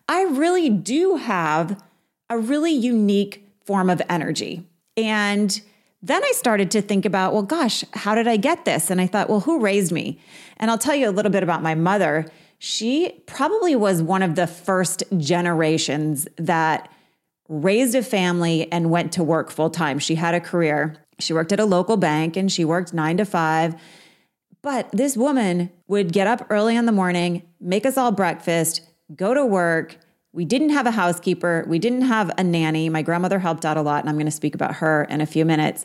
I 0.08 0.22
really 0.24 0.68
do 0.68 1.16
have 1.16 1.82
a 2.30 2.38
really 2.38 2.72
unique 2.72 3.46
form 3.64 3.90
of 3.90 4.00
energy. 4.08 4.66
And 4.96 5.60
then 6.02 6.22
I 6.22 6.32
started 6.32 6.70
to 6.72 6.82
think 6.82 7.06
about, 7.06 7.32
well, 7.32 7.42
gosh, 7.42 7.84
how 7.94 8.14
did 8.14 8.28
I 8.28 8.36
get 8.36 8.64
this? 8.64 8.90
And 8.90 9.00
I 9.00 9.06
thought, 9.06 9.30
well, 9.30 9.40
who 9.40 9.60
raised 9.60 9.90
me? 9.90 10.20
And 10.58 10.70
I'll 10.70 10.78
tell 10.78 10.94
you 10.94 11.08
a 11.08 11.10
little 11.10 11.32
bit 11.32 11.42
about 11.42 11.62
my 11.62 11.74
mother. 11.74 12.26
She 12.58 13.22
probably 13.26 13.74
was 13.74 14.02
one 14.02 14.22
of 14.22 14.34
the 14.34 14.46
first 14.46 15.02
generations 15.16 16.28
that 16.36 16.90
raised 17.48 17.94
a 17.94 18.02
family 18.02 18.70
and 18.72 18.90
went 18.90 19.12
to 19.12 19.24
work 19.24 19.50
full 19.50 19.70
time. 19.70 19.98
She 19.98 20.14
had 20.14 20.34
a 20.34 20.40
career. 20.40 20.96
She 21.18 21.32
worked 21.32 21.52
at 21.52 21.60
a 21.60 21.64
local 21.64 21.96
bank 21.96 22.36
and 22.36 22.50
she 22.50 22.64
worked 22.64 22.92
nine 22.92 23.16
to 23.18 23.24
five. 23.24 23.74
But 24.62 24.90
this 24.92 25.16
woman 25.16 25.70
would 25.88 26.12
get 26.12 26.26
up 26.26 26.46
early 26.48 26.74
in 26.74 26.86
the 26.86 26.92
morning, 26.92 27.42
make 27.60 27.84
us 27.84 27.98
all 27.98 28.12
breakfast, 28.12 28.80
go 29.14 29.34
to 29.34 29.44
work. 29.44 29.98
We 30.32 30.46
didn't 30.46 30.70
have 30.70 30.86
a 30.86 30.90
housekeeper. 30.90 31.64
We 31.68 31.78
didn't 31.78 32.02
have 32.02 32.32
a 32.38 32.42
nanny. 32.42 32.88
My 32.88 33.02
grandmother 33.02 33.38
helped 33.38 33.64
out 33.64 33.76
a 33.76 33.82
lot, 33.82 34.00
and 34.00 34.08
I'm 34.08 34.16
going 34.16 34.24
to 34.24 34.32
speak 34.32 34.54
about 34.54 34.76
her 34.76 35.04
in 35.04 35.20
a 35.20 35.26
few 35.26 35.44
minutes. 35.44 35.84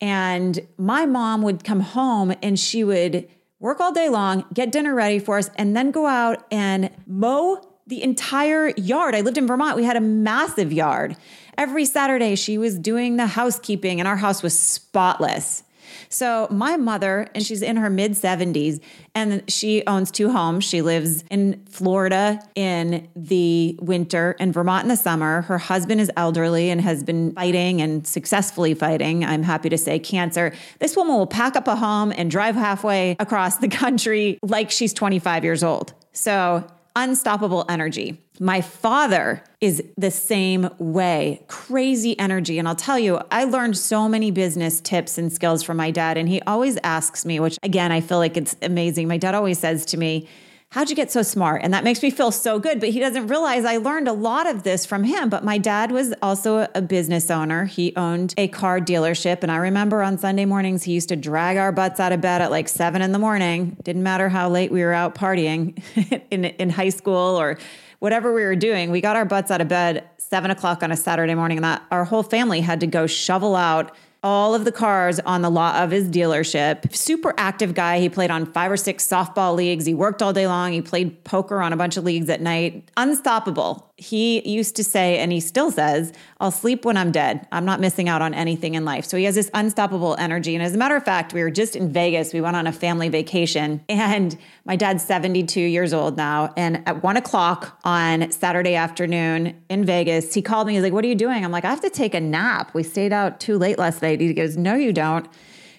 And 0.00 0.60
my 0.76 1.06
mom 1.06 1.42
would 1.42 1.64
come 1.64 1.80
home 1.80 2.34
and 2.42 2.58
she 2.58 2.84
would 2.84 3.28
work 3.58 3.80
all 3.80 3.92
day 3.92 4.08
long, 4.08 4.44
get 4.52 4.72
dinner 4.72 4.94
ready 4.94 5.18
for 5.18 5.38
us, 5.38 5.50
and 5.56 5.76
then 5.76 5.90
go 5.90 6.06
out 6.06 6.46
and 6.50 6.90
mow 7.06 7.69
the 7.90 8.02
entire 8.02 8.68
yard. 8.76 9.14
I 9.14 9.20
lived 9.20 9.36
in 9.36 9.46
Vermont. 9.46 9.76
We 9.76 9.84
had 9.84 9.96
a 9.96 10.00
massive 10.00 10.72
yard. 10.72 11.16
Every 11.58 11.84
Saturday, 11.84 12.36
she 12.36 12.56
was 12.56 12.78
doing 12.78 13.16
the 13.16 13.26
housekeeping, 13.26 14.00
and 14.00 14.08
our 14.08 14.16
house 14.16 14.42
was 14.42 14.58
spotless. 14.58 15.64
So, 16.08 16.46
my 16.50 16.76
mother, 16.76 17.28
and 17.34 17.44
she's 17.44 17.62
in 17.62 17.76
her 17.76 17.90
mid 17.90 18.12
70s, 18.12 18.80
and 19.12 19.42
she 19.50 19.84
owns 19.88 20.12
two 20.12 20.30
homes. 20.30 20.64
She 20.64 20.82
lives 20.82 21.24
in 21.30 21.64
Florida 21.68 22.40
in 22.54 23.08
the 23.16 23.76
winter 23.82 24.36
and 24.38 24.54
Vermont 24.54 24.84
in 24.84 24.88
the 24.88 24.96
summer. 24.96 25.42
Her 25.42 25.58
husband 25.58 26.00
is 26.00 26.10
elderly 26.16 26.70
and 26.70 26.80
has 26.80 27.02
been 27.02 27.32
fighting 27.32 27.82
and 27.82 28.06
successfully 28.06 28.74
fighting, 28.74 29.24
I'm 29.24 29.42
happy 29.42 29.68
to 29.68 29.78
say, 29.78 29.98
cancer. 29.98 30.52
This 30.78 30.96
woman 30.96 31.16
will 31.16 31.26
pack 31.26 31.56
up 31.56 31.66
a 31.66 31.74
home 31.74 32.12
and 32.16 32.30
drive 32.30 32.54
halfway 32.54 33.16
across 33.18 33.56
the 33.56 33.68
country 33.68 34.38
like 34.42 34.70
she's 34.70 34.94
25 34.94 35.42
years 35.42 35.64
old. 35.64 35.92
So, 36.12 36.64
unstoppable 36.96 37.64
energy. 37.68 38.20
My 38.38 38.60
father 38.60 39.44
is 39.60 39.82
the 39.98 40.10
same 40.10 40.70
way, 40.78 41.44
crazy 41.46 42.18
energy. 42.18 42.58
And 42.58 42.66
I'll 42.66 42.74
tell 42.74 42.98
you, 42.98 43.20
I 43.30 43.44
learned 43.44 43.76
so 43.76 44.08
many 44.08 44.30
business 44.30 44.80
tips 44.80 45.18
and 45.18 45.32
skills 45.32 45.62
from 45.62 45.76
my 45.76 45.90
dad. 45.90 46.16
And 46.16 46.28
he 46.28 46.40
always 46.42 46.78
asks 46.82 47.26
me, 47.26 47.38
which 47.38 47.58
again, 47.62 47.92
I 47.92 48.00
feel 48.00 48.18
like 48.18 48.36
it's 48.36 48.56
amazing. 48.62 49.08
My 49.08 49.18
dad 49.18 49.34
always 49.34 49.58
says 49.58 49.84
to 49.86 49.96
me, 49.96 50.28
How'd 50.72 50.88
you 50.88 50.94
get 50.94 51.10
so 51.10 51.22
smart? 51.22 51.62
And 51.64 51.74
that 51.74 51.82
makes 51.82 52.00
me 52.00 52.10
feel 52.10 52.30
so 52.30 52.60
good. 52.60 52.78
But 52.78 52.90
he 52.90 53.00
doesn't 53.00 53.26
realize 53.26 53.64
I 53.64 53.78
learned 53.78 54.06
a 54.06 54.12
lot 54.12 54.46
of 54.46 54.62
this 54.62 54.86
from 54.86 55.02
him. 55.02 55.28
But 55.28 55.42
my 55.42 55.58
dad 55.58 55.90
was 55.90 56.14
also 56.22 56.68
a 56.76 56.80
business 56.80 57.28
owner. 57.28 57.64
He 57.64 57.92
owned 57.96 58.34
a 58.38 58.46
car 58.46 58.78
dealership. 58.78 59.42
And 59.42 59.50
I 59.50 59.56
remember 59.56 60.00
on 60.00 60.16
Sunday 60.16 60.44
mornings, 60.44 60.84
he 60.84 60.92
used 60.92 61.08
to 61.08 61.16
drag 61.16 61.56
our 61.56 61.72
butts 61.72 61.98
out 61.98 62.12
of 62.12 62.20
bed 62.20 62.40
at 62.40 62.52
like 62.52 62.68
seven 62.68 63.02
in 63.02 63.10
the 63.10 63.18
morning. 63.18 63.78
Didn't 63.82 64.04
matter 64.04 64.28
how 64.28 64.48
late 64.48 64.70
we 64.70 64.84
were 64.84 64.92
out 64.92 65.16
partying 65.16 65.82
in, 66.30 66.44
in 66.44 66.70
high 66.70 66.90
school 66.90 67.16
or 67.40 67.58
whatever 67.98 68.32
we 68.32 68.44
were 68.44 68.54
doing. 68.54 68.92
We 68.92 69.00
got 69.00 69.16
our 69.16 69.24
butts 69.24 69.50
out 69.50 69.60
of 69.60 69.66
bed 69.66 70.08
seven 70.18 70.52
o'clock 70.52 70.84
on 70.84 70.92
a 70.92 70.96
Saturday 70.96 71.34
morning. 71.34 71.58
And 71.58 71.64
that 71.64 71.82
our 71.90 72.04
whole 72.04 72.22
family 72.22 72.60
had 72.60 72.78
to 72.78 72.86
go 72.86 73.08
shovel 73.08 73.56
out 73.56 73.92
all 74.22 74.54
of 74.54 74.64
the 74.64 74.72
cars 74.72 75.18
on 75.20 75.42
the 75.42 75.50
lot 75.50 75.82
of 75.82 75.90
his 75.90 76.08
dealership. 76.08 76.94
Super 76.94 77.34
active 77.36 77.74
guy. 77.74 78.00
He 78.00 78.08
played 78.08 78.30
on 78.30 78.46
five 78.46 78.70
or 78.70 78.76
six 78.76 79.06
softball 79.06 79.54
leagues. 79.54 79.86
He 79.86 79.94
worked 79.94 80.22
all 80.22 80.32
day 80.32 80.46
long. 80.46 80.72
He 80.72 80.82
played 80.82 81.24
poker 81.24 81.60
on 81.60 81.72
a 81.72 81.76
bunch 81.76 81.96
of 81.96 82.04
leagues 82.04 82.28
at 82.28 82.40
night. 82.40 82.90
Unstoppable. 82.96 83.89
He 84.00 84.48
used 84.48 84.76
to 84.76 84.84
say, 84.84 85.18
and 85.18 85.30
he 85.30 85.40
still 85.40 85.70
says, 85.70 86.14
I'll 86.40 86.50
sleep 86.50 86.86
when 86.86 86.96
I'm 86.96 87.12
dead. 87.12 87.46
I'm 87.52 87.66
not 87.66 87.80
missing 87.80 88.08
out 88.08 88.22
on 88.22 88.32
anything 88.32 88.74
in 88.74 88.86
life. 88.86 89.04
So 89.04 89.18
he 89.18 89.24
has 89.24 89.34
this 89.34 89.50
unstoppable 89.52 90.16
energy. 90.18 90.54
And 90.54 90.64
as 90.64 90.74
a 90.74 90.78
matter 90.78 90.96
of 90.96 91.04
fact, 91.04 91.34
we 91.34 91.42
were 91.42 91.50
just 91.50 91.76
in 91.76 91.92
Vegas. 91.92 92.32
We 92.32 92.40
went 92.40 92.56
on 92.56 92.66
a 92.66 92.72
family 92.72 93.10
vacation, 93.10 93.84
and 93.90 94.38
my 94.64 94.74
dad's 94.74 95.04
72 95.04 95.60
years 95.60 95.92
old 95.92 96.16
now. 96.16 96.50
And 96.56 96.82
at 96.88 97.02
one 97.02 97.18
o'clock 97.18 97.78
on 97.84 98.30
Saturday 98.30 98.74
afternoon 98.74 99.62
in 99.68 99.84
Vegas, 99.84 100.32
he 100.32 100.40
called 100.40 100.66
me. 100.66 100.72
He's 100.72 100.82
like, 100.82 100.94
What 100.94 101.04
are 101.04 101.08
you 101.08 101.14
doing? 101.14 101.44
I'm 101.44 101.52
like, 101.52 101.66
I 101.66 101.70
have 101.70 101.82
to 101.82 101.90
take 101.90 102.14
a 102.14 102.20
nap. 102.20 102.72
We 102.72 102.82
stayed 102.82 103.12
out 103.12 103.38
too 103.38 103.58
late 103.58 103.78
last 103.78 104.00
night. 104.00 104.22
He 104.22 104.32
goes, 104.32 104.56
No, 104.56 104.76
you 104.76 104.94
don't. 104.94 105.28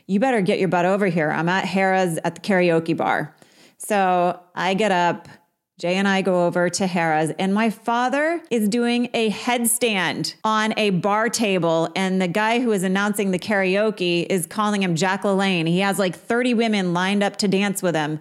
You 0.06 0.20
better 0.20 0.42
get 0.42 0.60
your 0.60 0.68
butt 0.68 0.86
over 0.86 1.08
here. 1.08 1.32
I'm 1.32 1.50
at 1.50 1.66
Harrah's 1.66 2.20
at 2.24 2.36
the 2.36 2.42
karaoke 2.42 2.96
bar. 2.96 3.36
So 3.80 4.40
I 4.54 4.76
get 4.76 4.92
up 4.92 5.28
Jay 5.82 5.96
and 5.96 6.08
I 6.08 6.22
go 6.22 6.46
over 6.46 6.70
to 6.70 6.86
Harrah's, 6.86 7.32
and 7.40 7.56
my 7.56 7.72
father 7.72 8.40
is 8.52 8.70
doing 8.70 9.10
a 9.16 9.32
headstand 9.32 10.36
on 10.44 10.76
a 10.78 10.92
bar 10.92 11.28
table. 11.28 11.90
And 11.96 12.22
the 12.22 12.28
guy 12.28 12.60
who 12.60 12.72
is 12.72 12.84
announcing 12.84 13.32
the 13.32 13.40
karaoke 13.40 14.28
is 14.30 14.46
calling 14.46 14.84
him 14.84 14.96
Jack 14.96 15.24
LaLanne. 15.24 15.68
He 15.68 15.80
has 15.80 15.98
like 15.98 16.16
30 16.16 16.54
women 16.54 16.94
lined 16.94 17.24
up 17.24 17.38
to 17.38 17.48
dance 17.48 17.82
with 17.82 17.96
him. 17.96 18.20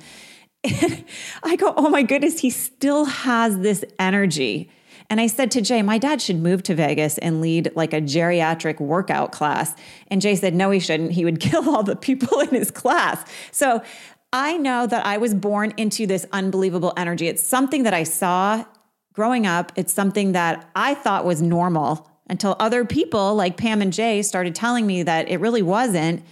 And 0.65 1.05
I 1.43 1.57
go, 1.57 1.75
oh 1.77 1.91
my 1.91 2.03
goodness, 2.03 2.39
he 2.39 2.49
still 2.49 3.05
has 3.05 3.59
this 3.59 3.85
energy. 3.99 4.71
And 5.11 5.21
I 5.21 5.27
said 5.27 5.51
to 5.51 5.61
Jay, 5.61 5.83
my 5.83 5.99
dad 5.99 6.23
should 6.23 6.37
move 6.37 6.63
to 6.63 6.75
Vegas 6.75 7.19
and 7.19 7.43
lead 7.43 7.73
like 7.75 7.93
a 7.93 8.01
geriatric 8.01 8.81
workout 8.81 9.33
class. 9.33 9.75
And 10.07 10.23
Jay 10.23 10.35
said, 10.35 10.55
no, 10.55 10.71
he 10.71 10.81
shouldn't. 10.81 11.13
He 11.13 11.27
would 11.27 11.41
kill 11.41 11.69
all 11.69 11.83
the 11.83 11.97
people 11.97 12.41
in 12.41 12.49
his 12.49 12.71
class. 12.71 13.23
So 13.51 13.83
I 14.33 14.57
know 14.57 14.87
that 14.87 15.05
I 15.05 15.19
was 15.19 15.35
born 15.35 15.73
into 15.77 16.07
this 16.07 16.25
unbelievable 16.33 16.93
energy. 16.97 17.27
It's 17.27 17.43
something 17.43 17.83
that 17.83 17.95
I 17.95 18.05
saw 18.05 18.65
growing 19.13 19.47
up. 19.47 19.73
It's 19.75 19.93
something 19.93 20.33
that 20.33 20.71
I 20.77 20.95
thought 20.95 21.25
was 21.25 21.43
normal 21.43 22.09
until 22.29 22.55
other 22.61 22.85
people 22.85 23.35
like 23.35 23.57
Pam 23.57 23.83
and 23.83 23.93
Jay 23.93 24.23
started 24.23 24.55
telling 24.55 24.87
me 24.87 25.03
that 25.03 25.29
it 25.29 25.39
really 25.41 25.63
wasn't. 25.63 26.23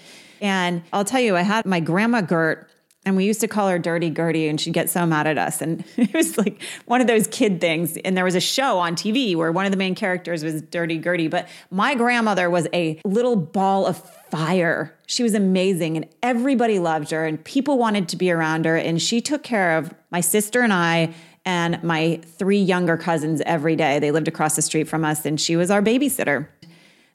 And 0.40 0.82
I'll 0.92 1.04
tell 1.04 1.20
you, 1.20 1.36
I 1.36 1.42
had 1.42 1.66
my 1.66 1.80
grandma 1.80 2.20
Gert 2.20 2.70
and 3.08 3.16
we 3.16 3.24
used 3.24 3.40
to 3.40 3.48
call 3.48 3.68
her 3.68 3.78
Dirty 3.78 4.10
Gertie, 4.10 4.48
and 4.48 4.60
she'd 4.60 4.74
get 4.74 4.90
so 4.90 5.06
mad 5.06 5.26
at 5.26 5.38
us. 5.38 5.62
And 5.62 5.82
it 5.96 6.12
was 6.12 6.36
like 6.36 6.60
one 6.84 7.00
of 7.00 7.06
those 7.06 7.26
kid 7.26 7.60
things. 7.60 7.96
And 7.96 8.16
there 8.16 8.24
was 8.24 8.34
a 8.34 8.40
show 8.40 8.78
on 8.78 8.96
TV 8.96 9.34
where 9.34 9.50
one 9.50 9.64
of 9.64 9.70
the 9.70 9.78
main 9.78 9.94
characters 9.94 10.44
was 10.44 10.60
Dirty 10.62 10.98
Gertie. 10.98 11.28
But 11.28 11.48
my 11.70 11.94
grandmother 11.94 12.50
was 12.50 12.68
a 12.74 13.00
little 13.04 13.34
ball 13.34 13.86
of 13.86 14.02
fire. 14.30 14.94
She 15.06 15.22
was 15.22 15.34
amazing, 15.34 15.96
and 15.96 16.06
everybody 16.22 16.78
loved 16.78 17.10
her, 17.10 17.26
and 17.26 17.42
people 17.42 17.78
wanted 17.78 18.08
to 18.10 18.16
be 18.16 18.30
around 18.30 18.64
her. 18.64 18.76
And 18.76 19.00
she 19.00 19.20
took 19.20 19.42
care 19.42 19.76
of 19.76 19.92
my 20.10 20.20
sister 20.20 20.62
and 20.62 20.72
I 20.72 21.14
and 21.44 21.82
my 21.82 22.20
three 22.24 22.60
younger 22.60 22.96
cousins 22.96 23.40
every 23.46 23.76
day. 23.76 23.98
They 23.98 24.10
lived 24.10 24.28
across 24.28 24.56
the 24.56 24.62
street 24.62 24.88
from 24.88 25.04
us, 25.04 25.24
and 25.24 25.40
she 25.40 25.56
was 25.56 25.70
our 25.70 25.82
babysitter. 25.82 26.48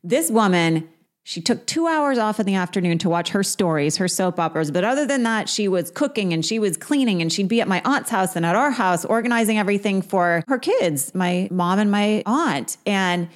This 0.04 0.30
woman 0.30 0.90
she 1.26 1.40
took 1.40 1.66
two 1.66 1.88
hours 1.88 2.18
off 2.18 2.40
in 2.42 2.46
the 2.46 2.56
afternoon 2.56 2.98
to 2.98 3.10
watch 3.10 3.30
her 3.30 3.44
stories, 3.44 3.96
her 3.96 4.10
soap 4.10 4.40
operas. 4.40 4.72
But 4.72 4.84
other 4.84 5.06
than 5.06 5.24
that, 5.24 5.48
she 5.48 5.70
was 5.70 5.90
cooking 5.90 6.34
and 6.34 6.46
she 6.46 6.60
was 6.60 6.76
cleaning 6.76 7.22
and 7.22 7.32
she'd 7.32 7.48
be 7.48 7.62
at 7.62 7.68
my 7.68 7.82
aunt's 7.86 8.10
house 8.10 8.36
and 8.36 8.46
at 8.46 8.56
our 8.56 8.72
house 8.72 9.06
organizing 9.06 9.58
everything 9.58 10.02
for 10.02 10.44
her 10.50 10.60
kids, 10.60 11.16
my 11.16 11.48
mom 11.50 11.80
and 11.80 11.90
my 11.90 12.24
aunt. 12.26 12.76
And 12.86 13.30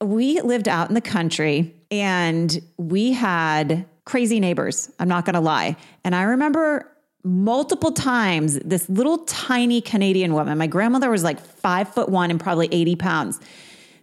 we 0.00 0.40
lived 0.40 0.68
out 0.68 0.88
in 0.88 0.94
the 0.94 1.00
country 1.00 1.74
and 1.90 2.60
we 2.76 3.12
had 3.12 3.86
crazy 4.04 4.40
neighbors. 4.40 4.90
I'm 4.98 5.08
not 5.08 5.24
going 5.24 5.34
to 5.34 5.40
lie. 5.40 5.76
And 6.04 6.14
I 6.14 6.22
remember 6.22 6.90
multiple 7.24 7.92
times 7.92 8.58
this 8.60 8.88
little 8.88 9.18
tiny 9.18 9.80
Canadian 9.80 10.32
woman, 10.32 10.56
my 10.58 10.66
grandmother 10.66 11.10
was 11.10 11.24
like 11.24 11.40
five 11.40 11.88
foot 11.92 12.08
one 12.08 12.30
and 12.30 12.38
probably 12.38 12.68
80 12.70 12.96
pounds, 12.96 13.40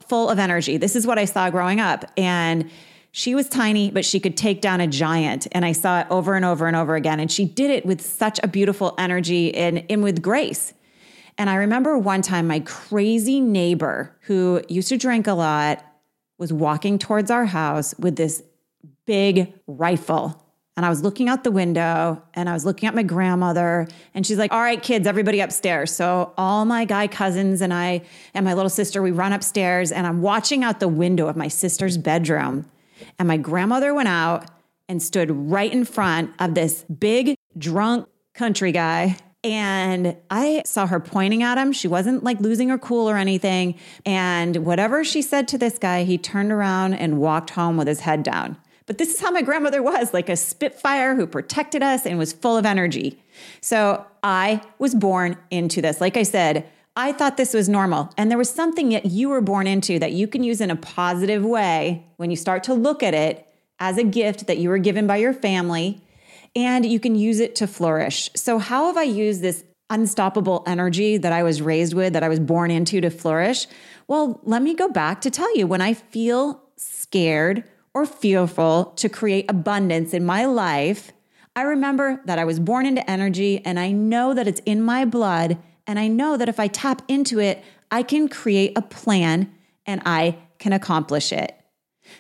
full 0.08 0.30
of 0.30 0.40
energy. 0.40 0.78
This 0.78 0.96
is 0.96 1.08
what 1.08 1.18
I 1.18 1.26
saw 1.26 1.50
growing 1.50 1.80
up. 1.80 2.06
And 2.18 2.70
she 3.12 3.36
was 3.36 3.48
tiny, 3.48 3.92
but 3.92 4.04
she 4.04 4.20
could 4.20 4.36
take 4.36 4.60
down 4.60 4.82
a 4.82 4.88
giant. 4.88 5.48
And 5.52 5.64
I 5.64 5.72
saw 5.72 6.02
it 6.02 6.08
over 6.10 6.36
and 6.36 6.44
over 6.44 6.68
and 6.68 6.76
over 6.76 6.96
again. 6.96 7.20
And 7.20 7.32
she 7.32 7.46
did 7.46 7.70
it 7.70 7.86
with 7.86 8.02
such 8.02 8.40
a 8.44 8.48
beautiful 8.48 8.96
energy 8.98 9.56
and, 9.56 9.86
and 9.90 10.04
with 10.04 10.22
grace. 10.22 10.74
And 11.38 11.50
I 11.50 11.56
remember 11.56 11.98
one 11.98 12.22
time 12.22 12.48
my 12.48 12.60
crazy 12.62 13.40
neighbor 13.40 14.16
who 14.22 14.62
used 14.68 14.90
to 14.90 14.98
drink 14.98 15.28
a 15.28 15.34
lot 15.34 15.84
was 16.38 16.54
walking 16.54 17.00
towards 17.00 17.32
our 17.32 17.46
house 17.46 17.96
with 17.98 18.16
this 18.16 18.44
big 19.06 19.54
rifle. 19.68 20.40
And 20.76 20.86
I 20.86 20.90
was 20.90 21.04
looking 21.04 21.30
out 21.30 21.44
the 21.44 21.52
window 21.52 22.22
and 22.34 22.50
I 22.50 22.54
was 22.54 22.66
looking 22.66 22.88
at 22.88 22.96
my 22.96 23.04
grandmother. 23.04 23.88
And 24.14 24.26
she's 24.26 24.38
like, 24.38 24.52
All 24.52 24.62
right, 24.62 24.82
kids, 24.82 25.06
everybody 25.06 25.40
upstairs. 25.40 25.92
So 25.92 26.34
all 26.38 26.66
my 26.66 26.86
guy 26.86 27.08
cousins 27.08 27.62
and 27.62 27.74
I 27.74 28.02
and 28.34 28.44
my 28.44 28.54
little 28.54 28.70
sister, 28.70 29.02
we 29.02 29.12
run 29.12 29.34
upstairs 29.34 29.92
and 29.92 30.08
I'm 30.08 30.22
watching 30.22 30.64
out 30.64 30.80
the 30.80 30.88
window 30.88 31.28
of 31.28 31.36
my 31.36 31.48
sister's 31.48 31.98
bedroom. 31.98 32.70
And 33.20 33.28
my 33.28 33.38
grandmother 33.38 33.94
went 33.94 34.08
out 34.08 34.50
and 34.90 35.02
stood 35.02 35.30
right 35.32 35.72
in 35.72 35.86
front 35.86 36.32
of 36.40 36.56
this 36.56 36.84
big 36.84 37.36
drunk 37.58 38.08
country 38.34 38.72
guy 38.72 39.18
And 39.44 40.16
I 40.30 40.64
saw 40.66 40.88
her 40.88 41.00
pointing 41.00 41.44
at 41.44 41.58
him. 41.58 41.74
She 41.74 41.88
wasn't 41.88 42.24
like 42.24 42.40
losing 42.40 42.70
her 42.70 42.78
cool 42.78 43.10
or 43.10 43.18
anything. 43.18 43.76
And 44.06 44.66
whatever 44.66 45.04
she 45.04 45.22
said 45.22 45.48
to 45.50 45.58
this 45.58 45.78
guy, 45.78 46.04
he 46.04 46.18
turned 46.18 46.52
around 46.52 46.94
and 46.94 47.20
walked 47.20 47.52
home 47.52 47.76
with 47.76 47.88
his 47.88 48.02
head 48.02 48.24
down. 48.24 48.58
But 48.86 48.98
this 48.98 49.14
is 49.14 49.22
how 49.22 49.32
my 49.32 49.42
grandmother 49.42 49.82
was 49.82 50.14
like 50.14 50.30
a 50.30 50.36
spitfire 50.36 51.16
who 51.16 51.26
protected 51.26 51.82
us 51.82 52.06
and 52.06 52.18
was 52.18 52.34
full 52.34 52.58
of 52.58 52.66
energy. 52.66 53.22
So 53.62 54.06
I 54.24 54.62
was 54.78 54.94
born 54.94 55.38
into 55.52 55.82
this. 55.82 56.02
Like 56.02 56.18
I 56.18 56.24
said, 56.24 56.70
I 56.96 57.12
thought 57.12 57.38
this 57.38 57.54
was 57.54 57.68
normal. 57.68 58.12
And 58.18 58.30
there 58.30 58.38
was 58.38 58.50
something 58.50 58.90
that 58.90 59.06
you 59.06 59.30
were 59.30 59.42
born 59.42 59.68
into 59.68 60.00
that 60.00 60.12
you 60.12 60.28
can 60.28 60.44
use 60.44 60.62
in 60.62 60.70
a 60.70 60.76
positive 60.76 61.44
way 61.44 62.06
when 62.18 62.30
you 62.30 62.36
start 62.36 62.64
to 62.66 62.74
look 62.74 63.02
at 63.02 63.14
it 63.14 63.48
as 63.80 63.98
a 63.98 64.04
gift 64.04 64.48
that 64.48 64.58
you 64.58 64.70
were 64.70 64.78
given 64.78 65.08
by 65.08 65.18
your 65.18 65.34
family, 65.34 66.02
and 66.56 66.86
you 66.86 67.00
can 67.00 67.16
use 67.16 67.40
it 67.40 67.56
to 67.58 67.68
flourish. 67.68 68.30
So, 68.36 68.60
how 68.60 68.88
have 68.88 68.98
I 68.98 69.04
used 69.04 69.42
this 69.42 69.64
unstoppable 69.90 70.64
energy 70.66 71.18
that 71.18 71.34
I 71.34 71.44
was 71.44 71.62
raised 71.62 71.94
with, 71.94 72.14
that 72.14 72.24
I 72.24 72.30
was 72.30 72.40
born 72.40 72.72
into 72.72 73.02
to 73.02 73.10
flourish? 73.10 73.68
Well, 74.08 74.40
let 74.44 74.62
me 74.62 74.74
go 74.74 74.90
back 74.90 75.22
to 75.22 75.30
tell 75.30 75.56
you 75.56 75.68
when 75.68 75.82
I 75.82 75.94
feel 75.94 76.62
scared 76.76 77.64
or 77.94 78.06
fearful 78.06 78.86
to 78.96 79.10
create 79.10 79.46
abundance 79.50 80.14
in 80.14 80.26
my 80.26 80.46
life, 80.46 81.12
I 81.56 81.62
remember 81.62 82.22
that 82.26 82.40
I 82.40 82.46
was 82.46 82.60
born 82.60 82.86
into 82.86 83.08
energy 83.10 83.64
and 83.64 83.80
I 83.80 83.92
know 83.92 84.34
that 84.34 84.48
it's 84.48 84.62
in 84.66 84.82
my 84.82 85.06
blood. 85.06 85.58
And 85.86 86.00
I 86.00 86.08
know 86.08 86.38
that 86.38 86.50
if 86.50 86.60
I 86.60 86.68
tap 86.68 87.04
into 87.08 87.40
it, 87.40 87.64
I 87.92 88.02
can 88.02 88.28
create 88.28 88.76
a 88.76 88.82
plan 88.82 89.54
and 89.86 90.02
I 90.06 90.38
can 90.58 90.74
accomplish 90.74 91.32
it. 91.32 91.56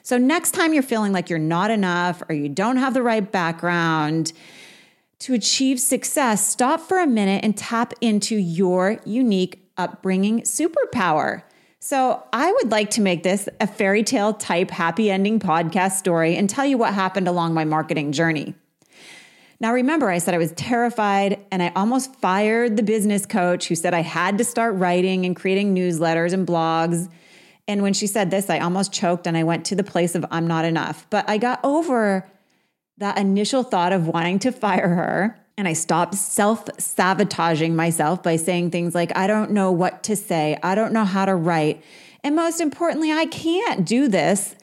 So, 0.01 0.17
next 0.17 0.51
time 0.51 0.73
you're 0.73 0.83
feeling 0.83 1.11
like 1.11 1.29
you're 1.29 1.39
not 1.39 1.71
enough 1.71 2.21
or 2.29 2.35
you 2.35 2.49
don't 2.49 2.77
have 2.77 2.93
the 2.93 3.01
right 3.01 3.29
background 3.29 4.33
to 5.19 5.33
achieve 5.33 5.79
success, 5.79 6.47
stop 6.47 6.81
for 6.81 6.99
a 6.99 7.07
minute 7.07 7.43
and 7.43 7.57
tap 7.57 7.93
into 8.01 8.35
your 8.35 8.99
unique 9.05 9.65
upbringing 9.77 10.41
superpower. 10.41 11.43
So, 11.79 12.23
I 12.33 12.51
would 12.51 12.71
like 12.71 12.91
to 12.91 13.01
make 13.01 13.23
this 13.23 13.47
a 13.59 13.67
fairy 13.67 14.03
tale 14.03 14.33
type 14.33 14.71
happy 14.71 15.11
ending 15.11 15.39
podcast 15.39 15.93
story 15.93 16.35
and 16.35 16.49
tell 16.49 16.65
you 16.65 16.77
what 16.77 16.93
happened 16.93 17.27
along 17.27 17.53
my 17.53 17.65
marketing 17.65 18.11
journey. 18.11 18.55
Now, 19.63 19.71
remember, 19.71 20.09
I 20.09 20.17
said 20.17 20.33
I 20.33 20.39
was 20.39 20.51
terrified 20.53 21.39
and 21.49 21.63
I 21.63 21.71
almost 21.73 22.13
fired 22.15 22.75
the 22.75 22.83
business 22.83 23.25
coach 23.25 23.69
who 23.69 23.75
said 23.75 23.93
I 23.93 24.01
had 24.01 24.37
to 24.39 24.43
start 24.43 24.75
writing 24.75 25.25
and 25.25 25.37
creating 25.37 25.73
newsletters 25.73 26.33
and 26.33 26.45
blogs. 26.45 27.09
And 27.67 27.81
when 27.81 27.93
she 27.93 28.07
said 28.07 28.29
this, 28.29 28.49
I 28.49 28.59
almost 28.59 28.91
choked 28.91 29.25
and 29.25 29.37
I 29.37 29.43
went 29.43 29.65
to 29.65 29.75
the 29.75 29.83
place 29.83 30.15
of 30.15 30.25
I'm 30.31 30.47
not 30.47 30.65
enough. 30.65 31.07
But 31.09 31.29
I 31.29 31.37
got 31.37 31.59
over 31.63 32.29
that 32.97 33.17
initial 33.17 33.63
thought 33.63 33.93
of 33.93 34.07
wanting 34.07 34.39
to 34.39 34.51
fire 34.51 34.89
her. 34.89 35.39
And 35.57 35.67
I 35.67 35.73
stopped 35.73 36.15
self 36.15 36.67
sabotaging 36.79 37.75
myself 37.75 38.23
by 38.23 38.37
saying 38.37 38.71
things 38.71 38.95
like, 38.95 39.15
I 39.15 39.27
don't 39.27 39.51
know 39.51 39.71
what 39.71 40.03
to 40.03 40.15
say. 40.15 40.57
I 40.63 40.75
don't 40.75 40.93
know 40.93 41.05
how 41.05 41.25
to 41.25 41.35
write. 41.35 41.83
And 42.23 42.35
most 42.35 42.59
importantly, 42.59 43.11
I 43.11 43.25
can't 43.27 43.85
do 43.85 44.07
this. 44.07 44.55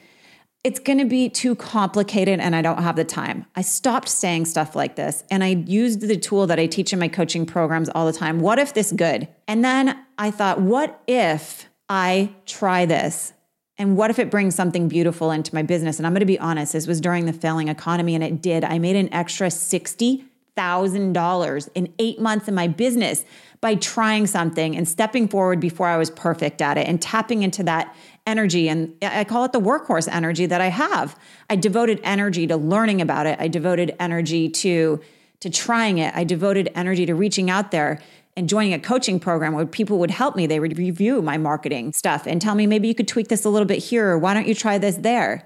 It's 0.63 0.79
going 0.79 0.99
to 0.99 1.05
be 1.05 1.27
too 1.27 1.55
complicated 1.55 2.39
and 2.39 2.55
I 2.55 2.61
don't 2.61 2.83
have 2.83 2.95
the 2.95 3.03
time. 3.03 3.45
I 3.55 3.61
stopped 3.63 4.09
saying 4.09 4.45
stuff 4.45 4.75
like 4.75 4.95
this 4.95 5.23
and 5.31 5.43
I 5.43 5.47
used 5.65 6.01
the 6.01 6.17
tool 6.17 6.45
that 6.47 6.59
I 6.59 6.67
teach 6.67 6.93
in 6.93 6.99
my 6.99 7.07
coaching 7.07 7.47
programs 7.47 7.89
all 7.89 8.05
the 8.05 8.13
time. 8.13 8.39
What 8.41 8.59
if 8.59 8.73
this 8.73 8.91
good? 8.91 9.27
And 9.47 9.65
then 9.65 9.97
I 10.19 10.29
thought, 10.29 10.61
what 10.61 11.01
if 11.07 11.67
I 11.91 12.33
try 12.45 12.85
this? 12.85 13.33
And 13.77 13.97
what 13.97 14.09
if 14.09 14.17
it 14.17 14.31
brings 14.31 14.55
something 14.55 14.87
beautiful 14.87 15.29
into 15.29 15.53
my 15.53 15.61
business? 15.61 15.97
And 15.97 16.07
I'm 16.07 16.13
going 16.13 16.21
to 16.21 16.25
be 16.25 16.39
honest, 16.39 16.71
this 16.71 16.87
was 16.87 17.01
during 17.01 17.25
the 17.25 17.33
failing 17.33 17.67
economy 17.67 18.15
and 18.15 18.23
it 18.23 18.41
did. 18.41 18.63
I 18.63 18.79
made 18.79 18.95
an 18.95 19.13
extra 19.13 19.51
60 19.51 20.23
$1,000 20.57 21.69
in 21.75 21.93
eight 21.97 22.19
months 22.19 22.47
in 22.47 22.53
my 22.53 22.67
business 22.67 23.23
by 23.61 23.75
trying 23.75 24.27
something 24.27 24.75
and 24.75 24.87
stepping 24.87 25.27
forward 25.27 25.59
before 25.59 25.87
I 25.87 25.97
was 25.97 26.09
perfect 26.09 26.61
at 26.61 26.77
it 26.77 26.87
and 26.87 27.01
tapping 27.01 27.43
into 27.43 27.63
that 27.63 27.95
energy. 28.27 28.67
And 28.67 28.93
I 29.01 29.23
call 29.23 29.45
it 29.45 29.53
the 29.53 29.61
workhorse 29.61 30.09
energy 30.11 30.45
that 30.45 30.59
I 30.59 30.67
have. 30.67 31.17
I 31.49 31.55
devoted 31.55 32.01
energy 32.03 32.47
to 32.47 32.57
learning 32.57 33.01
about 33.01 33.27
it. 33.27 33.39
I 33.39 33.47
devoted 33.47 33.95
energy 33.99 34.49
to, 34.49 34.99
to 35.39 35.49
trying 35.49 35.99
it. 35.99 36.13
I 36.15 36.25
devoted 36.25 36.69
energy 36.75 37.05
to 37.05 37.15
reaching 37.15 37.49
out 37.49 37.71
there 37.71 38.01
and 38.41 38.49
joining 38.49 38.73
a 38.73 38.79
coaching 38.79 39.19
program 39.19 39.53
where 39.53 39.67
people 39.67 39.99
would 39.99 40.09
help 40.09 40.35
me. 40.35 40.47
They 40.47 40.59
would 40.59 40.75
review 40.75 41.21
my 41.21 41.37
marketing 41.37 41.93
stuff 41.93 42.25
and 42.25 42.41
tell 42.41 42.55
me, 42.55 42.65
maybe 42.65 42.87
you 42.87 42.95
could 42.95 43.07
tweak 43.07 43.27
this 43.27 43.45
a 43.45 43.49
little 43.49 43.67
bit 43.67 43.77
here, 43.77 44.09
or 44.09 44.17
why 44.17 44.33
don't 44.33 44.47
you 44.47 44.55
try 44.55 44.79
this 44.79 44.95
there? 44.95 45.45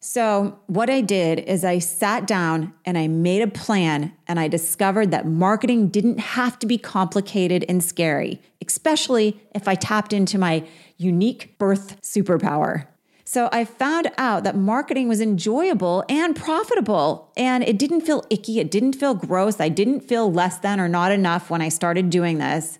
So, 0.00 0.58
what 0.66 0.88
I 0.88 1.02
did 1.02 1.40
is 1.40 1.62
I 1.62 1.78
sat 1.78 2.26
down 2.26 2.72
and 2.86 2.96
I 2.96 3.06
made 3.06 3.42
a 3.42 3.46
plan 3.46 4.12
and 4.26 4.40
I 4.40 4.48
discovered 4.48 5.10
that 5.10 5.26
marketing 5.26 5.90
didn't 5.90 6.20
have 6.20 6.58
to 6.60 6.66
be 6.66 6.78
complicated 6.78 7.66
and 7.68 7.84
scary, 7.84 8.40
especially 8.66 9.38
if 9.54 9.68
I 9.68 9.74
tapped 9.74 10.14
into 10.14 10.38
my 10.38 10.66
unique 10.96 11.58
birth 11.58 12.00
superpower. 12.00 12.86
So, 13.32 13.48
I 13.50 13.64
found 13.64 14.10
out 14.18 14.44
that 14.44 14.56
marketing 14.56 15.08
was 15.08 15.22
enjoyable 15.22 16.04
and 16.06 16.36
profitable, 16.36 17.32
and 17.34 17.64
it 17.64 17.78
didn't 17.78 18.02
feel 18.02 18.22
icky, 18.28 18.60
it 18.60 18.70
didn't 18.70 18.92
feel 18.92 19.14
gross, 19.14 19.58
I 19.58 19.70
didn't 19.70 20.00
feel 20.00 20.30
less 20.30 20.58
than 20.58 20.78
or 20.78 20.86
not 20.86 21.12
enough 21.12 21.48
when 21.48 21.62
I 21.62 21.70
started 21.70 22.10
doing 22.10 22.36
this. 22.36 22.78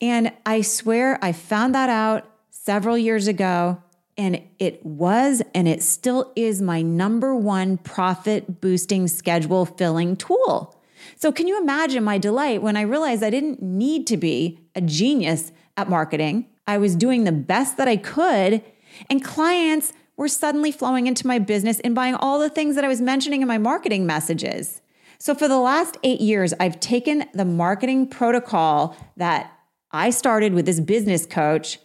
And 0.00 0.32
I 0.46 0.62
swear 0.62 1.18
I 1.20 1.32
found 1.32 1.74
that 1.74 1.90
out 1.90 2.26
several 2.48 2.96
years 2.96 3.28
ago 3.28 3.82
and 4.16 4.40
it 4.58 4.82
was 4.86 5.42
and 5.54 5.68
it 5.68 5.82
still 5.82 6.32
is 6.34 6.62
my 6.62 6.80
number 6.80 7.36
one 7.36 7.76
profit 7.76 8.62
boosting 8.62 9.06
schedule 9.06 9.66
filling 9.66 10.16
tool. 10.16 10.80
So, 11.16 11.30
can 11.30 11.46
you 11.46 11.60
imagine 11.60 12.02
my 12.04 12.16
delight 12.16 12.62
when 12.62 12.78
I 12.78 12.82
realized 12.82 13.22
I 13.22 13.28
didn't 13.28 13.60
need 13.60 14.06
to 14.06 14.16
be 14.16 14.60
a 14.74 14.80
genius 14.80 15.52
at 15.76 15.90
marketing? 15.90 16.46
I 16.66 16.78
was 16.78 16.96
doing 16.96 17.24
the 17.24 17.32
best 17.32 17.76
that 17.76 17.88
I 17.88 17.98
could, 17.98 18.62
and 19.10 19.24
clients 19.24 19.92
were 20.16 20.28
suddenly 20.28 20.70
flowing 20.70 21.06
into 21.06 21.26
my 21.26 21.38
business 21.38 21.80
and 21.80 21.94
buying 21.94 22.14
all 22.14 22.38
the 22.38 22.48
things 22.48 22.76
that 22.76 22.84
I 22.84 22.88
was 22.88 23.00
mentioning 23.00 23.42
in 23.42 23.48
my 23.48 23.58
marketing 23.58 24.06
messages. 24.06 24.80
So, 25.18 25.34
for 25.34 25.48
the 25.48 25.58
last 25.58 25.96
eight 26.02 26.20
years, 26.20 26.52
I've 26.60 26.80
taken 26.80 27.24
the 27.34 27.44
marketing 27.44 28.08
protocol 28.08 28.96
that 29.16 29.52
I 29.90 30.10
started 30.10 30.54
with 30.54 30.66
this 30.66 30.80
business 30.80 31.24
coach, 31.24 31.78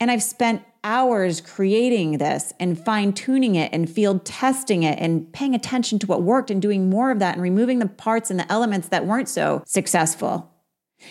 and 0.00 0.10
I've 0.10 0.22
spent 0.22 0.62
hours 0.86 1.40
creating 1.40 2.18
this 2.18 2.54
and 2.60 2.78
fine 2.78 3.12
tuning 3.12 3.56
it 3.56 3.72
and 3.72 3.90
field 3.90 4.24
testing 4.24 4.84
it 4.84 4.98
and 5.00 5.32
paying 5.32 5.54
attention 5.54 5.98
to 5.98 6.06
what 6.06 6.22
worked 6.22 6.48
and 6.48 6.62
doing 6.62 6.88
more 6.88 7.10
of 7.10 7.18
that 7.18 7.34
and 7.34 7.42
removing 7.42 7.80
the 7.80 7.88
parts 7.88 8.30
and 8.30 8.38
the 8.38 8.50
elements 8.50 8.88
that 8.88 9.04
weren't 9.04 9.28
so 9.28 9.64
successful. 9.66 10.48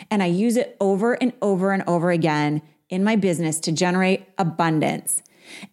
And 0.09 0.23
I 0.23 0.27
use 0.27 0.55
it 0.55 0.77
over 0.79 1.13
and 1.21 1.33
over 1.41 1.73
and 1.73 1.83
over 1.87 2.09
again 2.09 2.61
in 2.89 3.03
my 3.03 3.17
business 3.17 3.59
to 3.59 3.73
generate 3.73 4.25
abundance. 4.37 5.21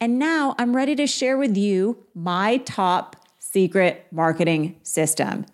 And 0.00 0.18
now 0.18 0.54
I'm 0.58 0.74
ready 0.74 0.94
to 0.96 1.06
share 1.06 1.37
with 1.37 1.56
you 1.56 2.04
my 2.14 2.58
top 2.58 3.16
secret 3.38 4.06
marketing 4.11 4.78
system. 4.82 5.46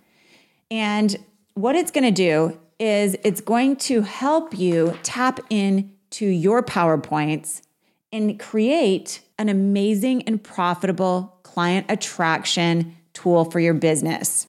And 0.70 1.16
what 1.54 1.74
it's 1.74 1.90
going 1.90 2.04
to 2.04 2.10
do 2.10 2.58
is 2.78 3.16
it's 3.24 3.40
going 3.40 3.76
to 3.76 4.02
help 4.02 4.56
you 4.56 4.96
tap 5.02 5.40
into 5.50 6.26
your 6.26 6.62
PowerPoints 6.62 7.62
and 8.12 8.38
create 8.38 9.20
an 9.38 9.48
amazing 9.48 10.22
and 10.22 10.42
profitable 10.42 11.38
client 11.42 11.86
attraction 11.88 12.96
tool 13.12 13.44
for 13.44 13.60
your 13.60 13.74
business. 13.74 14.46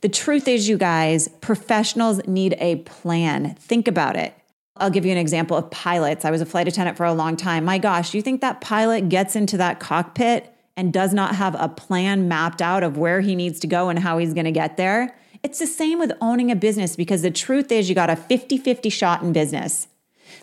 The 0.00 0.08
truth 0.08 0.48
is, 0.48 0.68
you 0.68 0.78
guys, 0.78 1.28
professionals 1.40 2.26
need 2.26 2.56
a 2.58 2.76
plan. 2.76 3.54
Think 3.56 3.86
about 3.86 4.16
it. 4.16 4.34
I'll 4.80 4.90
give 4.90 5.04
you 5.04 5.12
an 5.12 5.18
example 5.18 5.56
of 5.56 5.70
pilots. 5.70 6.24
I 6.24 6.30
was 6.30 6.40
a 6.40 6.46
flight 6.46 6.66
attendant 6.66 6.96
for 6.96 7.04
a 7.04 7.12
long 7.12 7.36
time. 7.36 7.64
My 7.64 7.78
gosh, 7.78 8.10
do 8.10 8.18
you 8.18 8.22
think 8.22 8.40
that 8.40 8.60
pilot 8.60 9.08
gets 9.08 9.36
into 9.36 9.58
that 9.58 9.78
cockpit 9.78 10.52
and 10.76 10.92
does 10.92 11.12
not 11.12 11.36
have 11.36 11.54
a 11.58 11.68
plan 11.68 12.28
mapped 12.28 12.62
out 12.62 12.82
of 12.82 12.96
where 12.96 13.20
he 13.20 13.34
needs 13.34 13.60
to 13.60 13.66
go 13.66 13.90
and 13.90 13.98
how 13.98 14.18
he's 14.18 14.32
going 14.32 14.46
to 14.46 14.52
get 14.52 14.78
there? 14.78 15.14
It's 15.42 15.58
the 15.58 15.66
same 15.66 15.98
with 15.98 16.12
owning 16.20 16.50
a 16.50 16.56
business 16.56 16.96
because 16.96 17.22
the 17.22 17.30
truth 17.30 17.70
is, 17.70 17.88
you 17.88 17.94
got 17.94 18.10
a 18.10 18.16
50 18.16 18.58
50 18.58 18.88
shot 18.88 19.22
in 19.22 19.32
business. 19.32 19.86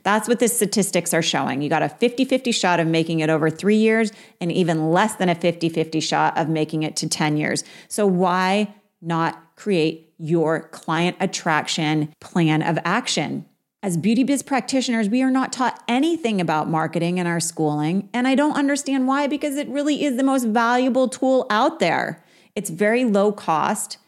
That's 0.03 0.27
what 0.27 0.39
the 0.39 0.47
statistics 0.47 1.13
are 1.13 1.21
showing. 1.21 1.61
You 1.61 1.69
got 1.69 1.83
a 1.83 1.89
50 1.89 2.25
50 2.25 2.51
shot 2.51 2.79
of 2.79 2.87
making 2.87 3.19
it 3.19 3.29
over 3.29 3.49
three 3.49 3.77
years 3.77 4.11
and 4.39 4.51
even 4.51 4.91
less 4.91 5.15
than 5.15 5.29
a 5.29 5.35
50 5.35 5.69
50 5.69 5.99
shot 5.99 6.37
of 6.37 6.49
making 6.49 6.83
it 6.83 6.95
to 6.97 7.09
10 7.09 7.37
years. 7.37 7.63
So, 7.87 8.05
why 8.05 8.73
not 9.01 9.55
create 9.55 10.13
your 10.17 10.67
client 10.69 11.17
attraction 11.19 12.13
plan 12.19 12.61
of 12.61 12.77
action? 12.83 13.45
As 13.83 13.95
beauty 13.95 14.23
biz 14.23 14.41
practitioners, 14.41 15.07
we 15.07 15.21
are 15.21 15.29
not 15.29 15.53
taught 15.53 15.83
anything 15.87 16.41
about 16.41 16.67
marketing 16.67 17.19
in 17.19 17.27
our 17.27 17.39
schooling. 17.39 18.09
And 18.11 18.27
I 18.27 18.33
don't 18.33 18.57
understand 18.57 19.07
why, 19.07 19.27
because 19.27 19.55
it 19.55 19.67
really 19.67 20.03
is 20.03 20.17
the 20.17 20.23
most 20.23 20.45
valuable 20.45 21.07
tool 21.07 21.45
out 21.51 21.79
there. 21.79 22.23
It's 22.55 22.71
very 22.71 23.05
low 23.05 23.31
cost 23.31 23.99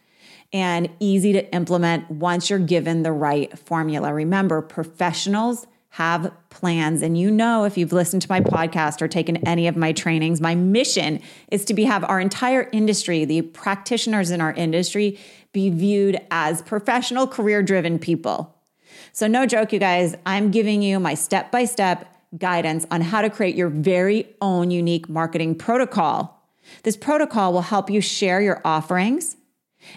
and 0.52 0.90
easy 1.00 1.34
to 1.34 1.54
implement 1.54 2.10
once 2.10 2.50
you're 2.50 2.58
given 2.58 3.04
the 3.04 3.12
right 3.12 3.58
formula. 3.60 4.12
Remember, 4.12 4.64
professionals 4.64 5.68
have 5.90 6.32
plans. 6.50 7.04
And 7.04 7.16
you 7.16 7.30
know, 7.30 7.64
if 7.64 7.78
you've 7.78 7.94
listened 7.94 8.24
to 8.24 8.30
my 8.30 8.42
podcast 8.42 9.04
or 9.04 9.08
taken 9.08 9.38
any 9.48 9.68
of 9.68 9.78
my 9.78 9.92
trainings, 9.92 10.42
my 10.42 10.56
mission 10.56 11.22
is 11.52 11.64
to 11.66 11.76
be 11.76 11.84
have 11.84 12.04
our 12.04 12.20
entire 12.20 12.70
industry, 12.72 13.24
the 13.24 13.44
practitioners 13.44 14.32
in 14.32 14.42
our 14.42 14.54
industry, 14.54 15.20
be 15.54 15.70
viewed 15.70 16.20
as 16.32 16.64
professional, 16.64 17.28
career 17.28 17.62
driven 17.62 18.00
people. 18.00 18.56
So, 19.12 19.28
no 19.28 19.46
joke, 19.46 19.74
you 19.74 19.80
guys, 19.80 20.16
I'm 20.26 20.52
giving 20.52 20.82
you 20.82 21.00
my 21.00 21.14
step 21.14 21.52
by 21.52 21.66
step 21.66 22.16
guidance 22.38 22.86
on 22.92 23.02
how 23.02 23.22
to 23.22 23.30
create 23.30 23.56
your 23.56 23.70
very 23.70 24.36
own 24.42 24.72
unique 24.72 25.10
marketing 25.10 25.56
protocol. 25.56 26.44
This 26.84 26.96
protocol 26.96 27.54
will 27.54 27.64
help 27.64 27.90
you 27.90 28.02
share 28.02 28.42
your 28.42 28.62
offerings 28.64 29.36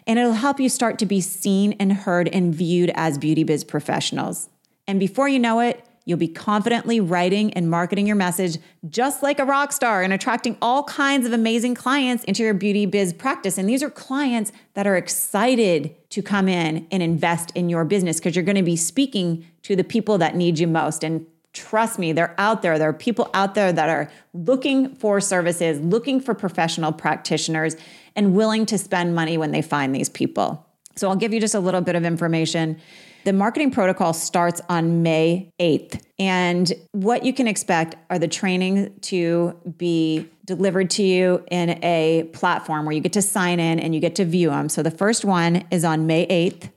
and 0.07 0.19
it'll 0.19 0.33
help 0.33 0.61
you 0.61 0.69
start 0.69 0.99
to 1.01 1.07
be 1.07 1.21
seen 1.21 1.75
and 1.79 1.93
heard 1.93 2.29
and 2.29 2.55
viewed 2.55 2.91
as 2.95 3.19
beauty 3.19 3.45
biz 3.45 3.65
professionals. 3.65 4.49
And 4.87 4.99
before 4.99 5.29
you 5.29 5.39
know 5.39 5.61
it, 5.61 5.85
you'll 6.05 6.19
be 6.19 6.29
confidently 6.29 7.01
writing 7.01 7.53
and 7.55 7.71
marketing 7.71 8.07
your 8.07 8.17
message 8.17 8.59
just 8.89 9.23
like 9.23 9.39
a 9.39 9.45
rock 9.45 9.73
star 9.73 10.03
and 10.03 10.13
attracting 10.13 10.57
all 10.61 10.85
kinds 10.85 11.27
of 11.27 11.33
amazing 11.33 11.75
clients 11.75 12.25
into 12.25 12.43
your 12.43 12.55
beauty 12.55 12.87
biz 12.87 13.13
practice. 13.13 13.59
And 13.59 13.69
these 13.69 13.83
are 13.83 13.91
clients 13.91 14.53
that 14.75 14.87
are 14.87 14.97
excited 14.97 15.95
to 16.11 16.23
come 16.23 16.49
in 16.49 16.87
and 16.91 17.03
invest 17.03 17.53
in 17.55 17.69
your 17.69 17.85
business 17.85 18.19
because 18.19 18.35
you're 18.35 18.45
going 18.45 18.57
to 18.57 18.63
be 18.63 18.77
speaking 18.77 19.47
to 19.63 19.77
the 19.77 19.85
people 19.85 20.19
that 20.19 20.35
need 20.35 20.59
you 20.59 20.67
most. 20.67 21.05
And 21.05 21.27
trust 21.53 21.99
me, 21.99 22.13
they're 22.13 22.35
out 22.39 22.63
there. 22.63 22.79
There 22.79 22.89
are 22.89 22.95
people 22.95 23.31
out 23.35 23.55
there 23.55 23.73
that 23.73 23.89
are 23.89 24.11
looking 24.33 24.95
for 24.97 25.21
services, 25.21 25.81
looking 25.81 26.21
for 26.21 26.35
professional 26.35 26.93
practitioners, 26.93 27.77
and 28.17 28.35
willing 28.35 28.67
to 28.67 28.79
spend 28.79 29.15
money 29.15 29.39
when 29.39 29.53
they 29.53 29.63
find 29.63 29.95
these 29.95 30.09
people. 30.09 30.67
So 30.97 31.09
I'll 31.09 31.17
give 31.17 31.33
you 31.33 31.41
just 31.41 31.55
a 31.55 31.61
little 31.61 31.81
bit 31.81 31.95
of 31.95 32.05
information. 32.05 32.81
The 33.25 33.33
marketing 33.33 33.71
protocol 33.71 34.13
starts 34.13 34.61
on 34.69 35.03
May 35.03 35.53
8th. 35.61 36.03
And 36.19 36.73
what 36.91 37.25
you 37.25 37.33
can 37.33 37.47
expect 37.47 37.95
are 38.11 38.19
the 38.19 38.27
training 38.27 38.99
to 39.03 39.57
be 39.77 40.29
delivered 40.45 40.91
to 40.91 41.05
you 41.05 41.45
in 41.51 41.83
a 41.85 42.29
platform 42.33 42.85
where 42.85 42.93
you 42.93 43.01
get 43.01 43.13
to 43.13 43.23
sign 43.23 43.61
in 43.61 43.79
and 43.79 43.95
you 43.95 44.01
get 44.01 44.17
to 44.17 44.25
view 44.25 44.51
them. 44.51 44.69
So 44.69 44.83
the 44.83 44.91
first 44.91 45.25
one 45.25 45.65
is 45.71 45.85
on 45.85 46.07
May 46.07 46.27
8th. 46.27 46.71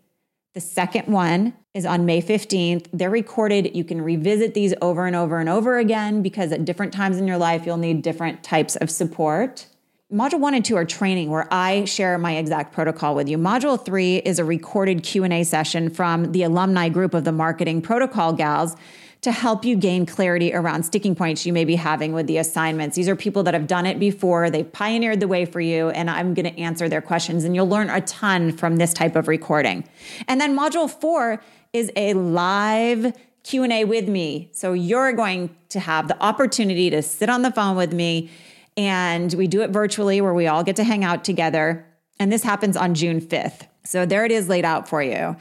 The 0.54 0.62
second 0.62 1.08
one 1.08 1.54
is 1.74 1.86
on 1.86 2.06
May 2.06 2.22
15th. 2.22 2.88
They're 2.94 3.10
recorded. 3.10 3.76
You 3.76 3.84
can 3.84 4.02
revisit 4.02 4.54
these 4.54 4.74
over 4.82 5.06
and 5.06 5.16
over 5.16 5.40
and 5.40 5.50
over 5.50 5.80
again 5.80 6.22
because 6.22 6.52
at 6.52 6.64
different 6.64 6.94
times 6.94 7.18
in 7.18 7.28
your 7.28 7.38
life, 7.38 7.66
you'll 7.66 7.78
need 7.78 8.04
different 8.04 8.44
types 8.44 8.76
of 8.76 8.90
support. 8.90 9.68
Module 10.16 10.40
1 10.40 10.54
and 10.54 10.64
2 10.64 10.78
are 10.78 10.86
training 10.86 11.30
where 11.30 11.46
I 11.52 11.84
share 11.84 12.18
my 12.18 12.38
exact 12.38 12.72
protocol 12.72 13.16
with 13.16 13.28
you. 13.28 13.38
Module 13.38 13.84
3 13.84 14.20
is 14.20 14.40
a 14.40 14.46
recorded 14.46 15.04
Q&A 15.04 15.44
session 15.44 15.90
from 15.90 16.32
the 16.32 16.44
alumni 16.44 16.88
group 16.88 17.14
of 17.14 17.26
the 17.26 17.34
Marketing 17.34 17.82
Protocol 17.82 18.32
Gals 18.32 18.78
to 19.24 19.34
help 19.34 19.66
you 19.66 19.76
gain 19.76 20.06
clarity 20.06 20.54
around 20.54 20.84
sticking 20.84 21.16
points 21.16 21.46
you 21.46 21.52
may 21.52 21.66
be 21.66 21.76
having 21.76 22.14
with 22.14 22.28
the 22.28 22.38
assignments. 22.38 22.96
These 22.96 23.10
are 23.10 23.16
people 23.18 23.44
that 23.44 23.54
have 23.54 23.68
done 23.68 23.86
it 23.86 24.00
before, 24.00 24.50
they've 24.50 24.72
pioneered 24.72 25.20
the 25.20 25.28
way 25.28 25.44
for 25.44 25.60
you, 25.60 25.90
and 25.90 26.10
I'm 26.10 26.34
going 26.34 26.46
to 26.46 26.58
answer 26.58 26.88
their 26.88 27.02
questions. 27.02 27.44
And 27.44 27.54
you'll 27.54 27.68
learn 27.68 27.90
a 27.90 28.00
ton 28.00 28.54
from 28.54 28.78
this 28.78 28.94
type 28.94 29.18
of 29.18 29.28
recording. 29.28 29.84
And 30.30 30.40
then 30.40 30.58
module 30.58 30.90
four 30.90 31.44
is 31.74 31.92
a 31.98 32.14
live 32.14 33.14
Q&A 33.44 33.84
with 33.84 34.08
me. 34.08 34.48
So 34.54 34.72
you're 34.72 35.12
going 35.12 35.54
to 35.70 35.82
have 35.82 36.08
the 36.08 36.24
opportunity 36.24 36.90
to 36.90 37.02
sit 37.02 37.30
on 37.30 37.42
the 37.42 37.52
phone 37.52 37.76
with 37.76 37.92
me 37.92 38.32
and 38.78 39.34
we 39.34 39.48
do 39.48 39.62
it 39.62 39.70
virtually 39.70 40.22
where 40.22 40.34
we 40.34 40.48
all 40.48 40.64
get 40.64 40.76
to 40.78 40.84
hang 40.84 41.04
out 41.04 41.24
together. 41.24 41.86
And 42.20 42.32
this 42.32 42.44
happens 42.44 42.78
on 42.78 42.94
June 42.94 43.22
5th. 43.22 43.68
So 43.84 44.06
there 44.06 44.26
it 44.26 44.32
is 44.32 44.50
laid 44.50 44.66
out 44.66 44.88
for 44.88 45.02
you. 45.02 45.36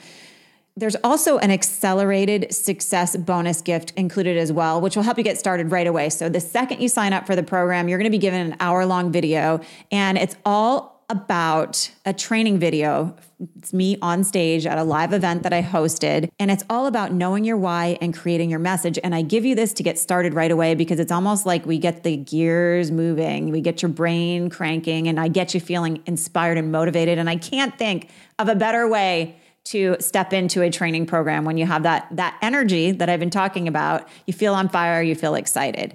There's 0.76 0.96
also 1.04 1.38
an 1.38 1.52
accelerated 1.52 2.52
success 2.52 3.16
bonus 3.16 3.60
gift 3.60 3.92
included 3.96 4.36
as 4.36 4.52
well, 4.52 4.80
which 4.80 4.96
will 4.96 5.04
help 5.04 5.18
you 5.18 5.24
get 5.24 5.38
started 5.38 5.70
right 5.70 5.86
away. 5.86 6.08
So, 6.08 6.28
the 6.28 6.40
second 6.40 6.82
you 6.82 6.88
sign 6.88 7.12
up 7.12 7.26
for 7.26 7.36
the 7.36 7.44
program, 7.44 7.86
you're 7.86 7.98
going 7.98 8.10
to 8.10 8.10
be 8.10 8.18
given 8.18 8.40
an 8.40 8.56
hour 8.58 8.84
long 8.84 9.12
video, 9.12 9.60
and 9.92 10.18
it's 10.18 10.34
all 10.44 11.04
about 11.08 11.92
a 12.04 12.12
training 12.12 12.58
video. 12.58 13.14
It's 13.58 13.72
me 13.72 13.96
on 14.02 14.24
stage 14.24 14.66
at 14.66 14.78
a 14.78 14.84
live 14.84 15.12
event 15.12 15.42
that 15.42 15.52
I 15.52 15.62
hosted, 15.62 16.30
and 16.38 16.50
it's 16.50 16.64
all 16.68 16.86
about 16.86 17.12
knowing 17.12 17.44
your 17.44 17.56
why 17.56 17.98
and 18.00 18.16
creating 18.16 18.50
your 18.50 18.58
message. 18.58 18.98
And 19.02 19.14
I 19.14 19.22
give 19.22 19.44
you 19.44 19.54
this 19.54 19.72
to 19.74 19.82
get 19.82 19.98
started 19.98 20.34
right 20.34 20.50
away 20.50 20.74
because 20.74 21.00
it's 21.00 21.12
almost 21.12 21.46
like 21.46 21.66
we 21.66 21.78
get 21.78 22.02
the 22.02 22.16
gears 22.16 22.90
moving, 22.90 23.50
we 23.50 23.60
get 23.60 23.82
your 23.82 23.90
brain 23.90 24.50
cranking, 24.50 25.08
and 25.08 25.18
I 25.18 25.28
get 25.28 25.54
you 25.54 25.60
feeling 25.60 26.02
inspired 26.06 26.58
and 26.58 26.70
motivated. 26.70 27.18
And 27.18 27.28
I 27.28 27.36
can't 27.36 27.76
think 27.78 28.10
of 28.38 28.48
a 28.48 28.54
better 28.54 28.88
way 28.88 29.36
to 29.64 29.96
step 29.98 30.32
into 30.32 30.62
a 30.62 30.70
training 30.70 31.06
program 31.06 31.44
when 31.44 31.56
you 31.56 31.66
have 31.66 31.82
that 31.84 32.06
that 32.12 32.38
energy 32.42 32.92
that 32.92 33.08
I've 33.08 33.20
been 33.20 33.30
talking 33.30 33.66
about. 33.66 34.08
You 34.26 34.34
feel 34.34 34.54
on 34.54 34.68
fire, 34.68 35.02
you 35.02 35.14
feel 35.14 35.34
excited. 35.34 35.94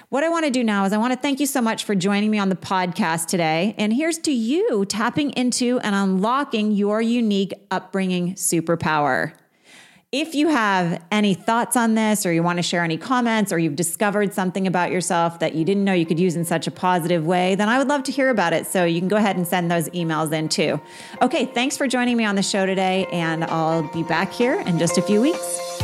What 0.09 0.23
I 0.23 0.29
want 0.29 0.45
to 0.45 0.51
do 0.51 0.63
now 0.63 0.85
is 0.85 0.93
I 0.93 0.97
want 0.97 1.13
to 1.13 1.19
thank 1.19 1.39
you 1.39 1.45
so 1.45 1.61
much 1.61 1.83
for 1.83 1.93
joining 1.93 2.31
me 2.31 2.39
on 2.39 2.49
the 2.49 2.55
podcast 2.55 3.27
today. 3.27 3.75
And 3.77 3.91
here's 3.91 4.17
to 4.19 4.31
you 4.31 4.85
tapping 4.85 5.31
into 5.31 5.79
and 5.79 5.93
unlocking 5.93 6.71
your 6.71 7.01
unique 7.01 7.53
upbringing 7.71 8.35
superpower. 8.35 9.33
If 10.13 10.35
you 10.35 10.47
have 10.47 11.03
any 11.11 11.33
thoughts 11.33 11.75
on 11.75 11.95
this, 11.95 12.25
or 12.25 12.31
you 12.31 12.41
want 12.41 12.59
to 12.59 12.63
share 12.63 12.81
any 12.81 12.95
comments, 12.95 13.51
or 13.51 13.59
you've 13.59 13.75
discovered 13.75 14.33
something 14.33 14.65
about 14.65 14.89
yourself 14.89 15.39
that 15.39 15.53
you 15.53 15.65
didn't 15.65 15.83
know 15.83 15.91
you 15.91 16.05
could 16.05 16.17
use 16.17 16.37
in 16.37 16.45
such 16.45 16.65
a 16.65 16.71
positive 16.71 17.27
way, 17.27 17.55
then 17.55 17.67
I 17.67 17.77
would 17.77 17.89
love 17.89 18.03
to 18.03 18.11
hear 18.13 18.29
about 18.29 18.53
it. 18.53 18.65
So 18.67 18.85
you 18.85 19.01
can 19.01 19.09
go 19.09 19.17
ahead 19.17 19.35
and 19.35 19.45
send 19.45 19.69
those 19.69 19.89
emails 19.89 20.31
in 20.31 20.47
too. 20.47 20.79
Okay, 21.21 21.43
thanks 21.43 21.75
for 21.75 21.89
joining 21.89 22.15
me 22.15 22.23
on 22.23 22.35
the 22.35 22.41
show 22.41 22.65
today, 22.65 23.05
and 23.11 23.43
I'll 23.43 23.83
be 23.91 24.03
back 24.03 24.31
here 24.31 24.61
in 24.61 24.79
just 24.79 24.97
a 24.97 25.01
few 25.01 25.19
weeks. 25.19 25.81